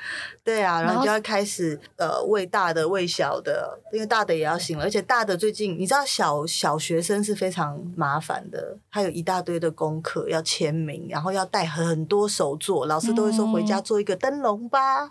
[0.43, 15.09] 对啊，然后就要开始呃喂大的喂小的，因为大的也要醒了，而且大的最近你知道小小学生是非常麻烦的，他有一大堆的功课要签名，然后要带很多手作，老师都会说回家做一个灯笼吧，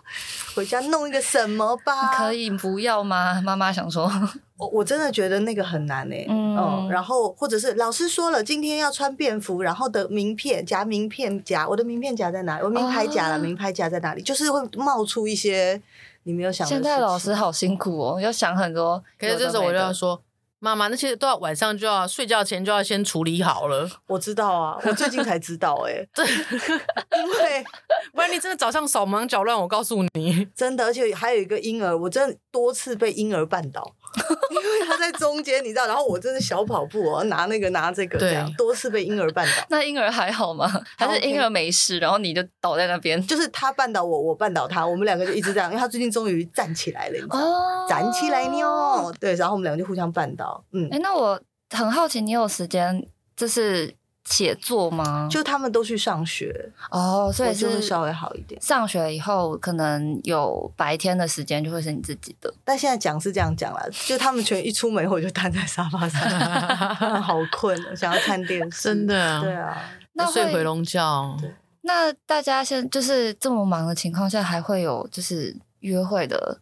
[0.55, 2.17] 回家弄一个什么吧？
[2.17, 3.41] 可以不要吗？
[3.43, 4.09] 妈妈想说，
[4.57, 12.63] 我我真的觉得那个很难哎、欸，嗯，嗯，然后或者是老师说了今天要穿便服，然后的名片夹名片夹，我的名片夹在哪里？
[12.63, 14.21] 我名牌夹了，哦、名牌夹在哪里？
[14.21, 15.81] 就是会冒出一些
[16.23, 16.65] 你没有想。
[16.65, 19.03] 现在老师好辛苦哦，要想很多。
[19.19, 20.21] 可是这时候我就要说。
[20.65, 23.87] 妈妈，那些都要晚上就要睡觉前就要先处理好了。
[24.07, 27.63] 我知道啊，我最近才知道哎、欸，对，因为
[28.11, 33.93] 不然你真的早上手忙脚乱，我告诉你，真的，而且还有一个婴儿，我真的多次被婴儿绊倒。
[34.51, 39.65] 因为他在中间，你知道，然后我真的小跑步哦，拿那个拿这个，这样多次被婴儿绊倒。
[39.69, 40.69] 那婴儿还好吗？
[40.97, 43.21] 还是婴儿没事，然后你就倒在那边？
[43.27, 45.69] 就是他绊倒我，我绊倒他，我们两个就一直这样。
[45.69, 47.87] 因为他最近终于站起来了，你知道吗？
[47.87, 49.13] 站起来妞。
[49.19, 50.63] 对，然后我们两个就互相绊倒。
[50.71, 51.39] 嗯，哎，那我
[51.71, 53.95] 很好奇，你有时间就是。
[54.25, 55.27] 写作吗？
[55.31, 58.59] 就他们都去上学哦，所以是会稍微好一点。
[58.61, 62.51] 上学以后，可能有白天的时间就会是你自己的。
[62.63, 66.21] 但现在讲是这样讲啦，就他们全一出门以就瘫在沙发上，
[67.21, 68.83] 好困，想要看电视。
[68.83, 69.77] 真的，对啊，
[70.13, 71.37] 那睡回笼觉。
[71.81, 76.59] 那大家现就是这么忙的情况下，还会有就是约会的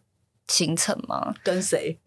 [0.48, 1.34] 行程吗？
[1.42, 1.98] 跟谁？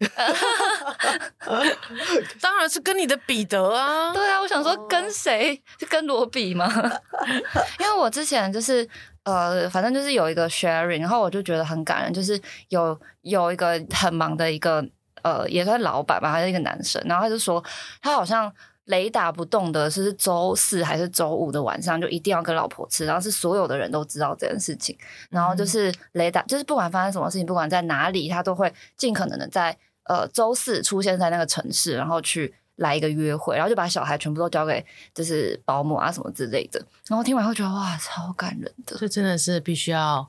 [2.40, 4.12] 当然是跟你的彼得啊！
[4.12, 5.60] 对啊，我想说跟谁？
[5.78, 6.66] 是跟罗比吗？
[7.80, 8.88] 因为我之前就是
[9.24, 14.84] 呃，反正就是有一个 sharing，然后我就觉得很感人，就是有有一个很忙的一个
[15.22, 17.62] 呃，也算老板吧，还是一个男生，然后他就说
[18.00, 18.52] 他好像
[18.88, 24.94] 雷打不动的是周四还是周五的晚上，就一定要跟老婆吃，然后是所有的人都知道这件事情，
[25.30, 40.28] 然后就是雷打，就是不管发生什么事情，不管在哪里，他都会尽可能的在呃周四出现在那个城市，然后去来一个约会，然后就把小孩全部都交给就是保姆啊什么之类的，然后听完会觉得哇，超感人的，这真的是必须要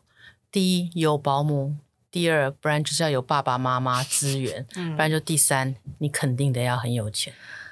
[0.52, 1.76] 第一有保姆。
[2.12, 7.32] 第二，不然就是要有爸爸妈妈资源， 嗯、不然就第三，你肯定得要很有钱。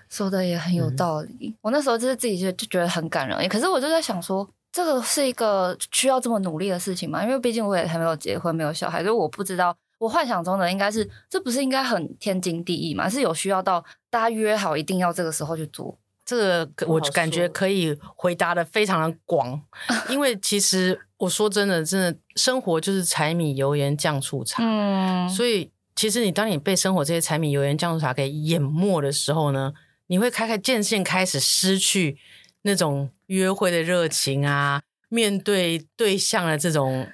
[0.09, 1.35] 说的也很有道理。
[1.41, 7.23] 嗯、我那时候就是自己就就觉得很感人，可是我就在想说，这个是一个需要这么努力的事情吗？
[7.23, 9.75] 因为毕竟我也还没有结婚，没有小孩，所以我不知道。
[9.99, 13.09] 我幻想中的应该是，这不是应该很天经地义吗？
[13.09, 15.97] 是有需要到大家约好一定要这个时候去做。
[16.23, 19.59] 这个我感觉可以回答的非常的广，
[20.11, 29.73] 因为其实我说真的，真的生活就是柴米油盐酱醋茶，嗯，所以其实你当你被生活这些柴米油盐酱醋茶给淹没的时候呢，
[30.07, 32.17] 你会开开渐渐开始失去
[32.63, 37.07] 那种约会的热情啊，面对对象的这种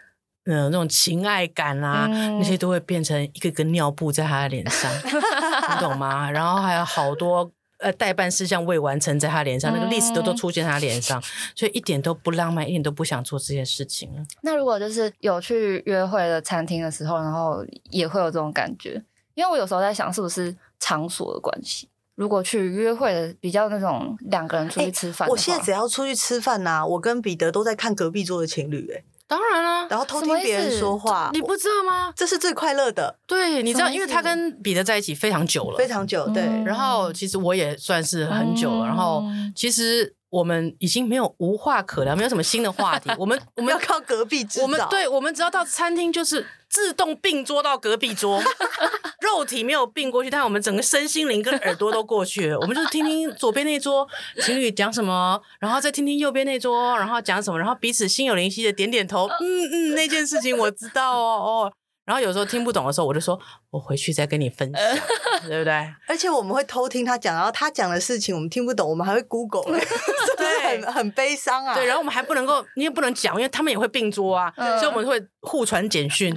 [0.45, 6.31] 呃那种情爱感啊，嗯、那些都会变成一个个尿布在他的脸上， 你懂吗？
[6.31, 7.51] 然后还有好多。
[7.79, 11.21] 呃，待办事项未完成，在他脸上，嗯、那个 list 都都出现在他脸上，
[11.53, 14.09] 所以一点都不浪漫，一点都不想做这件事情。
[14.41, 19.03] 那如果就是有去约会的餐厅的时候，然后也会有这种感觉，
[19.33, 21.89] 因为我有时候在想，是不是场所的关系？
[22.15, 29.03] 如果去约会的比较那种两个人出去吃饭、欸，我现在只要出去吃饭呐、啊，我跟彼得都在看隔壁桌的情侣、欸，哎。
[29.25, 32.13] 当然了，然后偷听别人说话，你不知道吗？
[32.15, 33.17] 这是最快乐的。
[33.25, 36.27] 对，你知道，因为他跟彼得在一起非常久了，非常久。
[36.29, 38.85] 对，然后其实我也算是很久了。
[38.85, 39.23] 然后
[39.55, 43.07] 其实我们已经没有无话可聊，没有什么新的话题。
[43.19, 48.41] 我们我们要靠隔壁，我们对，我们只要到餐厅就是自动并桌到隔壁桌。
[49.21, 52.59] 肉体没有并过去，但我们整个身心灵跟耳朵都过去了。
[52.59, 54.07] 我们就是听听左边那桌
[54.41, 61.73] 情侣讲什么，然后再听听右边那桌，然后讲什么，然后彼此心有灵犀的点点头，嗯嗯，那件事情我知道哦哦。
[62.05, 63.39] 然后有时候听不懂的时候，我就说
[63.69, 64.81] 我回去再跟你分享，
[65.47, 65.73] 对不对？
[66.07, 69.63] 而且我们会偷听他讲，然后他讲的事情我们听不懂，我们还会 Google，
[70.37, 71.73] 对，很很悲伤啊。
[71.73, 76.35] 对，然后我们还不能够，你也不能讲，因为他们也会并桌啊，所以我们会互传简讯。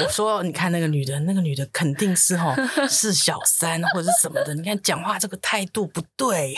[0.00, 4.54] 我说，你看那个女的，那个女的肯定是齁是小三或者是什么的。
[4.54, 6.54] 你看讲话这个态度不对，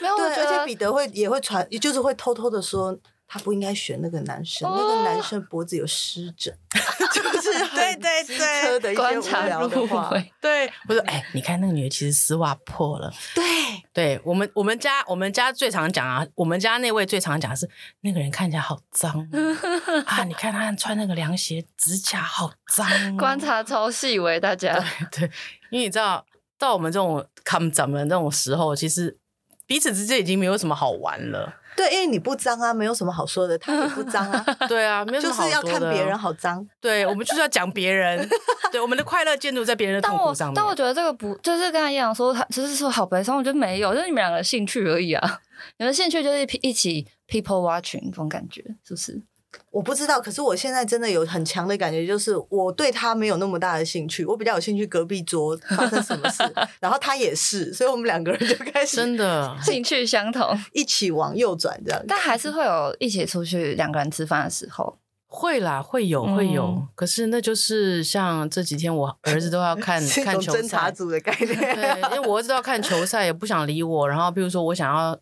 [0.00, 2.98] 没有，而且彼得会也会传，就是会偷偷的说。
[3.26, 6.56] 他不应该选那个男生，那个男生脖子有湿疹，
[7.12, 10.10] 就是 对对对的一些无聊的话。
[10.40, 13.12] 对，我说哎，你看那个女的其实丝袜破了。
[13.34, 13.44] 对，
[13.92, 17.68] 对我们我们家我们家最常讲啊，我们家那位最常讲的是
[18.02, 19.28] 那个人看起来好脏
[20.06, 20.22] 啊！
[20.24, 23.16] 你看他穿那个凉鞋，指甲好脏。
[23.16, 25.22] 观察超细微，大家对，
[25.70, 26.24] 因为你知道，
[26.58, 29.18] 到我们这种看咱们这种时候，其实
[29.66, 31.54] 彼此之间已经没有什么好玩了。
[31.76, 33.56] 对，因为你不脏啊，没有什么好说的。
[33.58, 35.62] 他也不脏啊， 对啊，没有什么好说的。
[35.62, 36.66] 就是要看别人好脏。
[36.80, 38.28] 对，我们就是要讲别人。
[38.72, 40.54] 对，我们的快乐建筑在别人的痛苦上面。
[40.54, 43.36] 但我，但我觉得这个不，就是刚才一样说他，就是说好悲伤。
[43.36, 45.40] 我觉得没有，就是你们两个兴趣而已啊。
[45.78, 49.22] 你们兴趣就是一起 people watching 这种感觉，是不是？
[49.70, 56.42] 我不知道，可是我现在真的有很强的感觉，就是我对他没有那么大的兴趣，我比较有兴趣隔壁桌发生什么事，
[56.80, 62.02] 然后他也是，所以我们两个人就开始真的 兴趣相同，一起往右转这样。
[62.06, 75.18] 但还是会有一起出去两个人吃饭的时候，会啦，会有会有，嗯、可是那就是像这几天我儿子都要看 看球赛，侦查组的概念，对，因为我儿子都要看球赛，也不想理我，然后比如说我想要。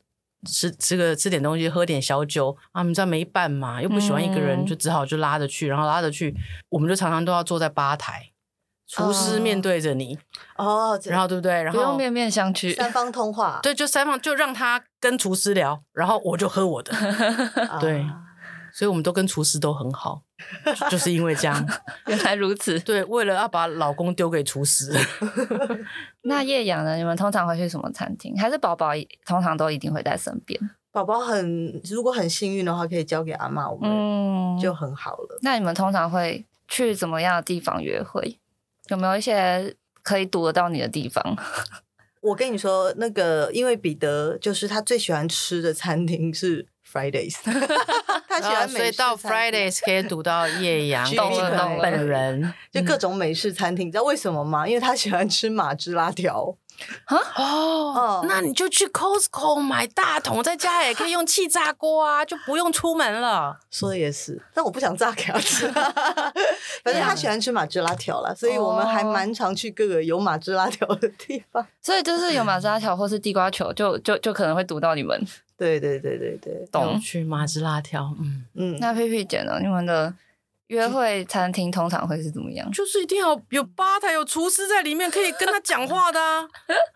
[0.48, 2.83] 吃吃个吃点东西，喝点小酒啊！
[2.83, 6.35] 你知道没伴嘛，又不喜欢一个人，嗯、就只好就拉着去，然后拉着去，
[6.68, 8.31] 我们就常常都要坐在吧台，
[8.88, 10.18] 厨师面对着你
[10.57, 11.62] 哦，然后对不对？
[11.62, 16.92] 然后不用面面相觑，三方通话，对，就三方就让他跟厨师聊，然后我就喝我的，
[17.81, 18.05] 对。
[18.73, 20.23] 所以我们都跟厨师都很好，
[20.91, 21.69] 就是因为这样。
[22.09, 22.79] 原来如此。
[22.81, 24.91] 对，为了要把老公丢给厨师。
[26.25, 26.97] 那叶阳呢？
[26.97, 28.35] 你们通常会去什么餐厅？
[28.41, 28.93] 还是宝宝
[29.27, 30.59] 通常都一定会在身边？
[30.91, 35.37] 宝宝很，如果很幸运的话，可以交给阿妈，我们就很好了。
[35.37, 35.41] 嗯。
[35.43, 38.39] 那你们通常会去怎么样的地方约会？
[38.89, 41.37] 有没有一些可以堵得到你的地方？
[42.23, 46.69] 我跟你说，那个因为彼得就是他最喜欢吃的餐厅是。
[46.92, 47.37] Fridays，
[48.28, 51.09] 他喜欢美所以到 Fridays 可以读到叶扬
[51.80, 54.66] 本人， 就各种美式餐厅，你知道为什么吗？
[54.68, 56.57] 因为他喜欢吃马芝拉条。
[57.05, 63.57] 啊哦，那你就去 Costco 买大桶，在家也可以用气炸锅啊，就不用出门了。
[63.70, 65.70] 说的也是，但我不想炸给他吃。
[65.70, 71.64] 反正他喜欢吃马芝拉条了，所以我们还蛮常去各个有马芝拉条的地方。
[71.80, 75.24] 所以就是有马芝拉条或是地瓜球，就就就可能会堵到你们。
[75.63, 78.79] 对对对对对，懂去马兹拉条，嗯嗯。
[78.81, 79.59] 那佩佩姐呢？
[79.61, 80.15] 你们的？
[80.69, 82.71] 约会餐厅通常会是怎么样？
[82.73, 86.49] 就是一定要有吧台，有厨师在里面，可以跟他讲话的啊。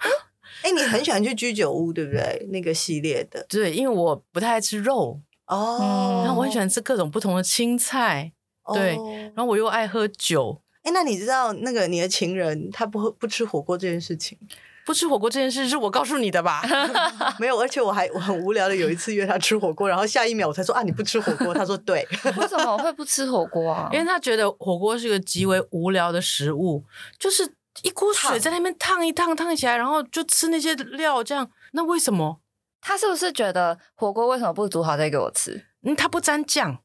[0.63, 2.47] 哎、欸，你很喜欢去居酒屋，对不对？
[2.51, 8.33] 那个系列的，对，因为我不太爱吃肉哦，然后我很喜欢吃各种不同的青菜，
[8.65, 8.97] 哦、对，
[9.35, 10.63] 然后我又爱喝酒。
[10.79, 14.39] 哎、欸，那你知道那个你的情人他不不吃火锅这件事情？
[14.87, 16.63] 不吃火锅这件事是我告诉你的吧？
[17.41, 21.53] 没有，而且我还我很无聊的有一次约他吃火锅，然后下一秒我才说啊，你不吃火锅？
[21.53, 22.07] 他说对。
[22.39, 23.91] 为什么我会不吃火锅啊？
[23.93, 26.85] 因为他觉得火锅是个极为无聊的食物，
[27.19, 31.51] 就是一锅水在那边烫一烫烫起来，然后就吃那些料，这样。
[31.73, 32.41] 那为什么？
[32.81, 35.67] 他是不是觉得火锅为什么不煮好再给我吃？
[35.83, 36.79] 嗯，他不沾酱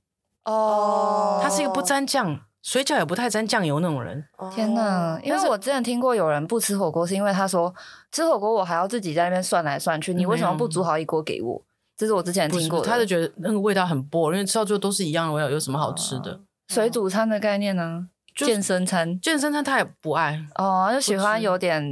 [0.45, 2.41] 哦，他是一个不沾酱。
[2.63, 4.23] 水饺也不太沾酱油那种人。
[4.53, 5.19] 天哪！
[5.23, 7.73] 因为我之前听过有人不吃火锅，是因为他说
[8.11, 11.61] 吃火锅我还要自己在那边涮来涮去，你为什么不煮好一锅给我？
[11.97, 12.85] 这是我之前听过的。
[12.87, 16.39] 他就觉得那个味道很薄，因为吃到最后都是一样的味道，有什么好吃的？
[16.67, 18.07] 水煮餐的概念呢？
[18.35, 21.83] 健身餐，健身餐他也不爱哦，就喜欢有点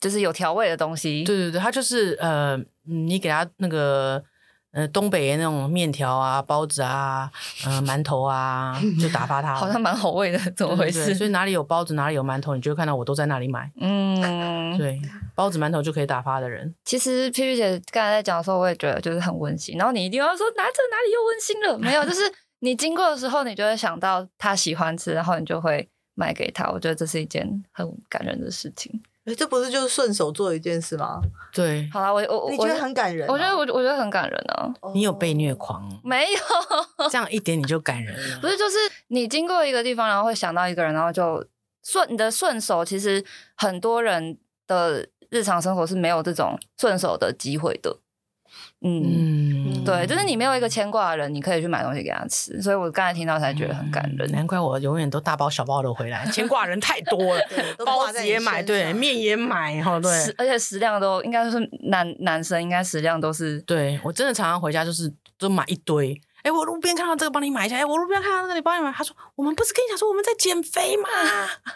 [0.00, 1.22] 就是有调味的东西。
[1.24, 4.22] 对对对，他就是呃，你给他那个。
[4.72, 7.30] 呃，东北的那种面条啊、包子啊、
[7.66, 9.54] 呃、馒头啊，就打发他。
[9.60, 11.00] 好像蛮好味的，怎么回事？
[11.00, 13.70] 对对对，所以哪里有包子，哪里有馒头，你就会看到我都在那里买。
[13.78, 14.16] 嗯，
[14.78, 14.98] 对，
[15.34, 16.74] 包子馒头就可以打发的人。
[16.86, 19.76] 其实皮皮姐刚才在讲的时候，我也觉得就是很温馨。
[19.76, 21.78] 然后你一定要说拿着哪里又温馨了？
[21.78, 22.22] 没有，就是
[22.60, 26.70] 你经过的时候，你就会想到他喜欢吃，然后你就会买给他。
[26.70, 29.02] 我觉得这是一件很感人的事情。
[29.24, 31.20] 哎，这不是就是顺手做一件事吗？
[31.52, 33.28] 对，好啦，我我你觉得很感人？
[33.28, 34.68] 我觉得我我觉得很感人啊。
[34.94, 35.88] 你有被虐狂？
[36.02, 36.40] 没有，
[37.08, 38.38] 这样一点你就感人了。
[38.40, 38.76] 不是，就是
[39.08, 41.46] 你经过一个地方，然后会想到一个人，然后就
[41.84, 42.84] 顺你的顺手。
[42.84, 43.24] 其实
[43.56, 47.98] 很多人的日常生活是没有这种顺手的机会的。
[48.80, 52.60] 嗯，嗯对，就是你没有一个牵挂的人，你可以去买东西给他吃。
[52.60, 54.28] 所以我刚才听到才觉得很感人。
[54.28, 57.42] 嗯、难怪我永远都大包小包的回来，牵挂人太多了，
[57.86, 63.60] 包子也买，对，面也买，哈，对，而且食量都应该是男男生应该食量都是。
[63.62, 66.20] 对，我真的常常回家就是都买一堆。
[66.42, 67.76] 哎，我路边看到这个，帮你买一下。
[67.76, 68.90] 哎，我路边看到这个，你帮你买。
[68.92, 71.08] 他说：“我们不是跟你讲说我们在减肥吗？”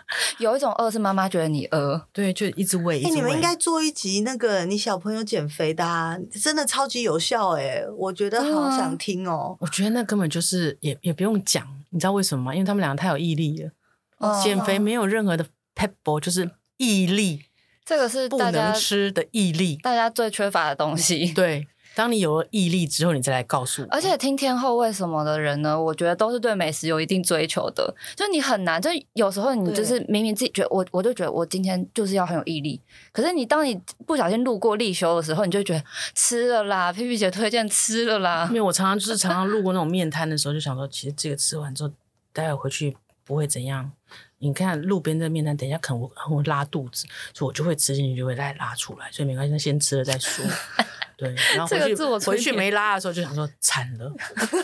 [0.38, 3.02] 有一种饿是妈妈觉得你饿，对，就一直喂。
[3.04, 7.84] 哎，你们应该做一集那个你小朋友减肥的，啊，真的超级有效哎！
[7.96, 9.56] 我觉得好想听哦。
[9.60, 12.54] 我觉得那根本就是也也不用讲，你知道为什么吗？
[12.54, 13.70] 因为他们两个太有毅力了。
[14.18, 17.44] 哦，减肥没有任何的 pebble，就是毅力。
[17.84, 21.32] 这个是不能吃的毅力，大家最缺乏的东西。
[21.32, 21.68] 对。
[21.96, 23.88] 当你有了毅力之后，你再来告诉我。
[23.90, 25.80] 而且听天后为什么的人呢？
[25.80, 27.94] 我觉得都是对美食有一定追求的。
[28.14, 32.78] 就你很难，就有时候你就是明明自己觉得我，我就觉得我今天就是要很有毅力。
[33.12, 35.82] 可是你当你不小心路过立休的时候，你就觉得
[36.14, 38.44] 吃了啦，皮皮姐推荐吃了啦。
[38.50, 41.90] 因为我常常就是常常路过那种面摊的时候，就想说，其实这个吃完之后，
[42.34, 42.94] 待会回去
[43.24, 43.90] 不会怎样。
[44.40, 49.10] 你看路边的面摊，等一下可能我会拉肚子，所以我就会吃进去，就会再拉出来。
[49.10, 50.44] 所以没关系，先吃了再说。
[51.16, 54.12] 对，然后回去回去没拉的时候就想说惨了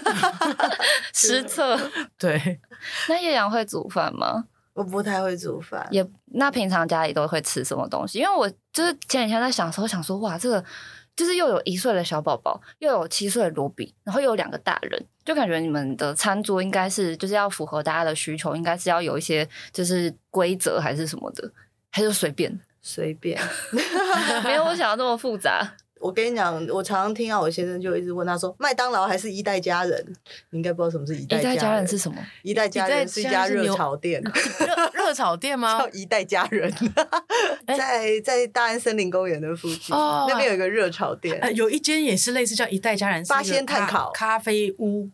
[1.14, 1.78] 失策。
[2.18, 2.60] 对，
[3.08, 4.44] 那叶阳会煮饭吗？
[4.74, 5.86] 我不太会煮饭。
[5.90, 8.18] 也，那平常家里都会吃什么东西？
[8.18, 10.64] 因为我就是前几天在想的时候，想说哇，这个
[11.14, 21.50] 就是又有一岁的小宝宝，又有七岁的罗比，然后又有两个大人，就感觉你们的餐桌应该是就是要符合大家的需求，应该是要有一些就是规则还是什么的，
[21.90, 23.38] 还是随便随便，
[24.44, 25.76] 没有我想的那么复杂。
[26.02, 30.14] 我跟你讲，我常常听到我先生就一直问他说：“麦当劳还是一代佳人？”
[30.50, 31.54] 你应该不知道什么是一代佳人。
[31.54, 32.18] 一代佳人是什么？
[32.42, 34.20] 一代佳人是一家热炒店。
[34.60, 35.78] 热热炒店吗？
[35.80, 36.72] 叫一代佳人，
[37.78, 41.40] 在在大安森林公园的附近，那边有一个热炒店。
[41.54, 45.08] 有一间也是类似叫一代佳人，八仙炭烤咖啡屋。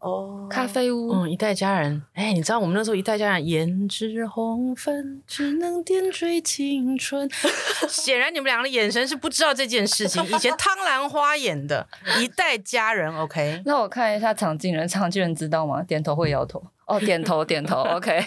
[0.00, 7.28] 哦，咖啡屋，嗯，一代佳人，哎、欸，你知道我们那时候一代佳人，胭脂红粉只能点缀青春。
[7.86, 10.24] 显然你们两个的眼神是不知道这件事情。
[10.28, 11.86] 以前汤兰花演的
[12.18, 13.62] 一代佳人，OK？
[13.66, 15.82] 那我看一下常静人，常静人知道吗？
[15.82, 18.24] 点头会摇头，哦，点头 点头，OK？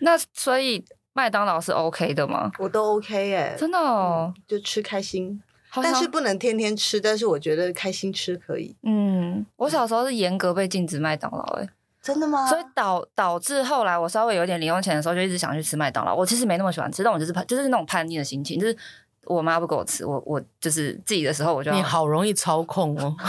[0.00, 2.50] 那所以麦当劳是 OK 的吗？
[2.58, 5.40] 我都 OK 哎，真的哦，就吃开心。
[5.74, 7.00] 但是不能天天吃。
[7.00, 8.74] 但是我觉得开心吃可以。
[8.82, 11.68] 嗯，我小时候是严格被禁止麦当劳，哎，
[12.02, 12.46] 真的吗？
[12.46, 16.14] 所以导导致后来我稍微有点零用钱的时候，就一直想去吃麦当劳。
[16.14, 18.76] 我其实没那么喜欢吃，但我就是就是那种叛逆的心情，就是
[19.24, 21.70] 我妈不给我吃，我我就是自己的时候我就。
[21.72, 23.14] 你好容易操控哦。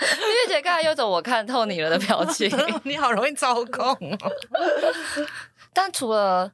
[0.00, 2.50] 月姐刚才有种我看透你了的表情，
[2.84, 4.18] 你好容易操控哦。
[5.72, 6.52] 但除了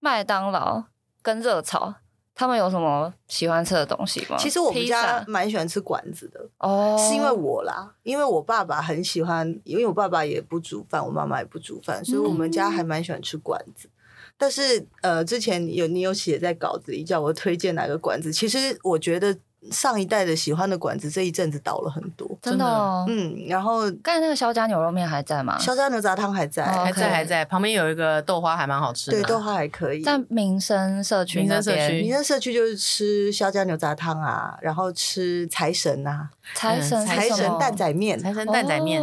[0.00, 0.84] 麦当劳
[1.22, 1.94] 跟热炒，
[2.38, 4.36] 他们有什么喜欢吃的东西吗？
[4.38, 13.88] 其实我们家蛮喜欢吃馆子的哦，是因为我啦，因为我爸爸很喜欢，因为我爸爸也不煮饭，我妈妈也不煮饭，所以我们家还蛮喜欢吃馆子。
[13.88, 13.98] 嗯、
[14.36, 19.36] 但是呃，之前有你有写在稿子里叫我推荐哪个馆子，其实我觉得。
[19.70, 22.64] 上一代的喜欢的馆子，这一阵子倒了很多，真的。
[22.64, 23.04] 哦。
[23.08, 25.58] 嗯，然后刚才那个肖家牛肉面还在吗？
[25.58, 27.44] 肖家牛杂汤还在，还在，还在。
[27.44, 29.18] 旁边有一个豆花，还蛮好吃的。
[29.18, 30.02] 对，豆花还可以。
[30.02, 39.00] 在民生社区，民生社区，民生社区就是吃肖家牛杂汤啊，然后吃财神啊，财神财神蛋仔面，财神蛋仔面，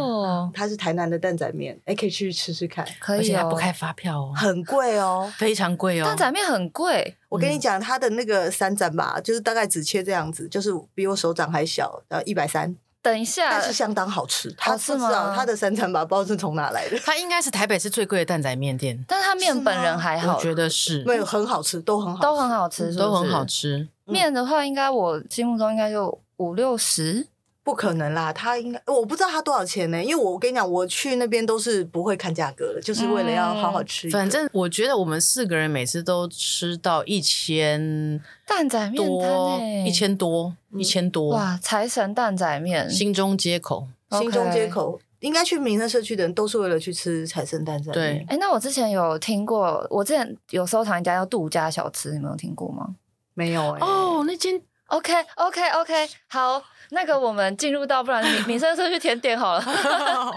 [0.52, 7.16] 它是台南的蛋仔面，哎，可以去吃吃看，可以，而且还不开发票哦，很贵哦，非常贵哦，蛋仔面很贵。
[7.28, 12.76] 我跟你讲，它的那个三盏吧，就是大概只切这样子，就是比我手掌还小，然后一百三。
[13.02, 14.52] 等一下，但是相当好吃。
[14.58, 16.98] 他不知道他的三盏吧，不知道是从哪来的。
[17.06, 21.04] 它应该是台北是最贵的蛋仔面店，但是它面本人还好，我觉得是。
[21.04, 23.86] 没有很好吃，都很好，都很好吃，都很好吃。
[24.06, 27.28] 面的话，应该我心目中应该就五六十。
[27.66, 30.00] 不可能啦，他应该我不知道他多少钱呢？
[30.00, 34.08] 因为我跟你讲，我去那边都是不会看价格的，就是为了要好好吃。
[34.08, 41.30] 反正我觉得我们四个人每次都吃到一千蛋仔面多，一千多，一千多。
[41.30, 41.58] 哇！
[41.60, 47.94] 财神蛋仔面，新中街口，新中街口应该去民生社区的人都是为了去吃财神蛋仔面。
[47.94, 52.94] 对，哎，那我之前有听过，我之前有收藏一家叫杜家小吃，你们有听过吗？
[53.34, 53.80] 没有哎。
[53.80, 56.62] 哦，那间 OK OK OK 好。
[56.90, 59.60] 那个我们进入到，不然民民生社区甜点好了。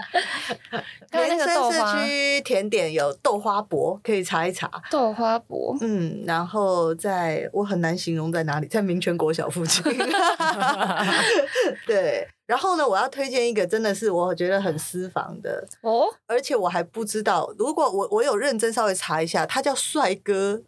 [1.12, 4.68] 民生社区甜点有豆花博，可以查一查。
[4.90, 9.80] 豆花博，嗯，然后在我很难形容在哪里，在民权国小附近。
[11.86, 20.60] 对，然后呢，我要推荐一个真的是我觉得很私房的哦，而且我还不知道，如果我我有认真稍微查一下，他叫帅哥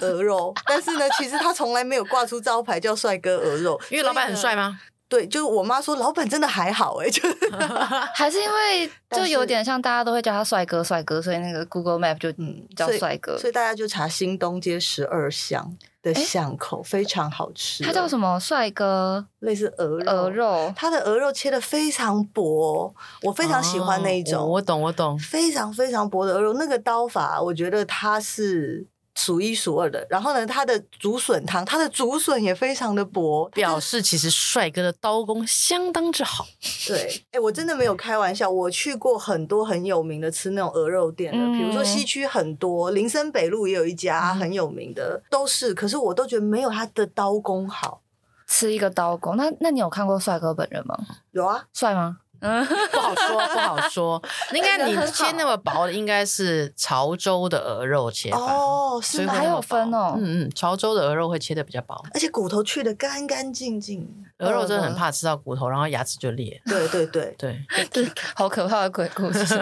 [0.00, 4.78] 鹅肉，但是呢，其实他从来没有挂出招牌叫帅哥鹅肉， 因为老板很帅吗？
[5.06, 7.22] 对，就是我妈说，老板真的还好哎，就
[8.14, 17.84] 还是因为就有点像大家都会叫他帅哥帅哥，所以那个 Google Map 就嗯叫帅哥，所以大家就查新东街十二巷的巷口，非常好吃。
[17.84, 18.40] 它叫什么？
[18.40, 24.48] 帅哥，类似鹅肉，鹅肉，它的鹅肉切的非常薄，我非常喜欢那一种。
[24.48, 28.84] 我懂，我懂，非常非常薄的鹅肉，那个刀法，我觉得它是。
[29.14, 36.46] 数一数二的，然后呢，它的竹笋汤，它的竹笋也非常的薄，表示其实帅哥的刀工相当之好。
[36.86, 48.00] 对，哎、欸，我真的没有开玩笑，我去过很多很有名的吃那种鹅肉店的，比、嗯、如说西区很多，林森北路也有一家很有名的，嗯、都是，可是我都觉得没有他的刀工好。
[48.46, 50.98] 吃一个刀工，那那你有看过帅哥本人吗？
[51.30, 52.18] 有啊，帅吗？
[52.44, 54.22] 嗯，不好说，不好说。
[54.52, 60.14] 应该你切那么薄的，应该是潮州的鹅肉切法哦，是还有分哦。
[60.18, 64.06] 嗯嗯，潮州的鹅肉会切的比较薄，而且骨头去的干干净净。
[64.38, 66.60] 鹅肉真的很怕吃到骨头，然后牙齿就裂。
[66.66, 67.64] 对对对 对，
[68.34, 69.54] 好可怕的鬼故事。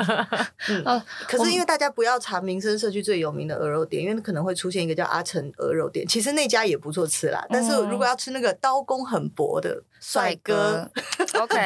[0.84, 7.46] 嗯，可是因为大家不要查民生社区最有名的鹅肉店，因为可能会出现一个叫阿成鹅肉店，其实那家也不错吃啦。
[7.48, 10.90] 但是如果要吃那个刀工很薄的帅哥，
[11.40, 11.56] OK，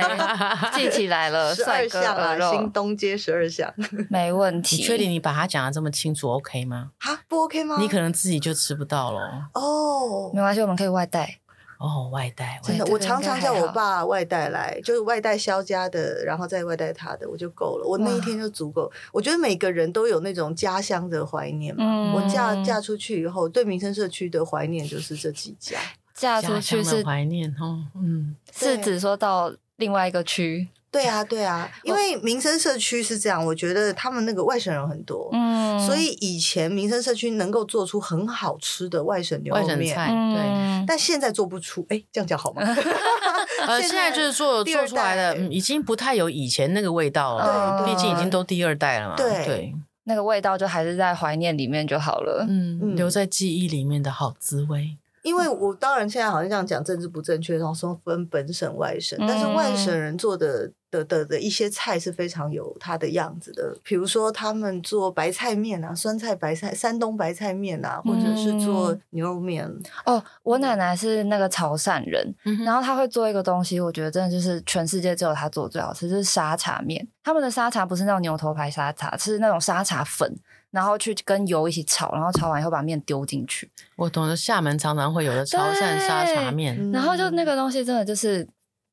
[0.74, 3.72] 记起来了，十二巷啊，新东街十二巷，
[4.11, 4.76] 没问题。
[4.76, 6.91] 你确定你把它讲的这么清楚，OK 吗？
[6.99, 7.76] 啊，不 OK 吗？
[7.80, 9.49] 你可能自己就吃不到了。
[9.55, 11.39] 哦，没关系，我们可以外带。
[11.78, 18.91] 哦，外带，真的，我常常叫我爸外带来，就是外带肖家的，然后再外带他的，我就够了，我那一天就足够。
[19.12, 22.12] 我觉得每个人都有那种家乡的怀念嘛。
[22.14, 25.78] 我嫁嫁出去以后，对民生社区的怀念就是这几家。
[26.17, 30.69] 嫁出去是怀念哦，嗯，是指说到另外一个区。
[30.89, 39.95] 对啊，对啊， 因为民生社区是这样，我觉得他们那个外省人很多，嗯，所以以前民生社区能够做出很好吃的外省牛肉面，
[40.35, 42.62] 对，但现在做不出，哎，这样讲好吗？
[43.69, 54.97] 呃，现在就是做做出来的，已经不太有以前那个味道了，毕竟已经都第二代了嘛，对，那个味道就还是在怀念里面就好了，嗯，留在记忆里面的好滋味。
[55.27, 60.70] 因为我当然现在好像这样讲政治不正确，然后说分本省外省，但是外省人做的。
[60.89, 69.68] 的的的一些菜是非常有它的样子的，比如说他们做白菜面啊，酸菜白菜，山东白菜面啊，或者是做牛肉面。
[70.05, 77.07] 哦，我奶奶是那个潮汕人，嗯、然后她会做一个东西，我觉得真的就是全世界只有她做最好吃，就是沙茶面。
[77.24, 80.33] 他们的沙茶不是那种牛头牌沙茶，是那种沙茶粉，
[80.77, 83.68] 然后去跟油一起炒，然后炒完以后把面丢进去。
[83.97, 88.47] 我懂得厦门常常会有的潮汕沙茶面，然后就那个东西真的就是。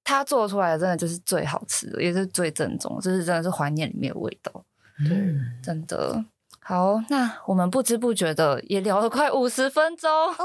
[0.05, 4.51] 他做出来的真的就是最好吃的，也是最正宗，就是真的是怀念里面的味道。
[5.07, 5.17] 对，
[5.63, 6.21] 真的
[6.63, 6.99] 好。
[7.09, 10.35] 那我们不知不觉的也聊了快五十分钟，哦，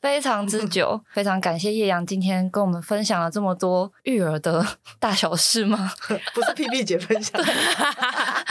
[0.00, 1.00] 非常之久。
[1.12, 4.64] 非常感谢叶阳今天跟我们分享了这么多育儿的
[4.98, 5.90] 大小事吗？
[6.34, 7.40] 不是屁屁姐分享，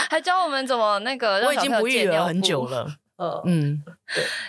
[0.09, 1.45] 还教我们怎么那个。
[1.45, 2.87] 我已经不育儿很久了。
[3.17, 3.81] 呃，嗯，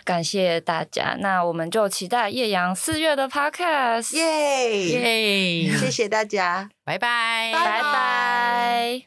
[0.05, 9.07] 感谢大家，那我们就期待叶阳四月的 podcast，耶耶，谢谢大家，拜拜，拜拜。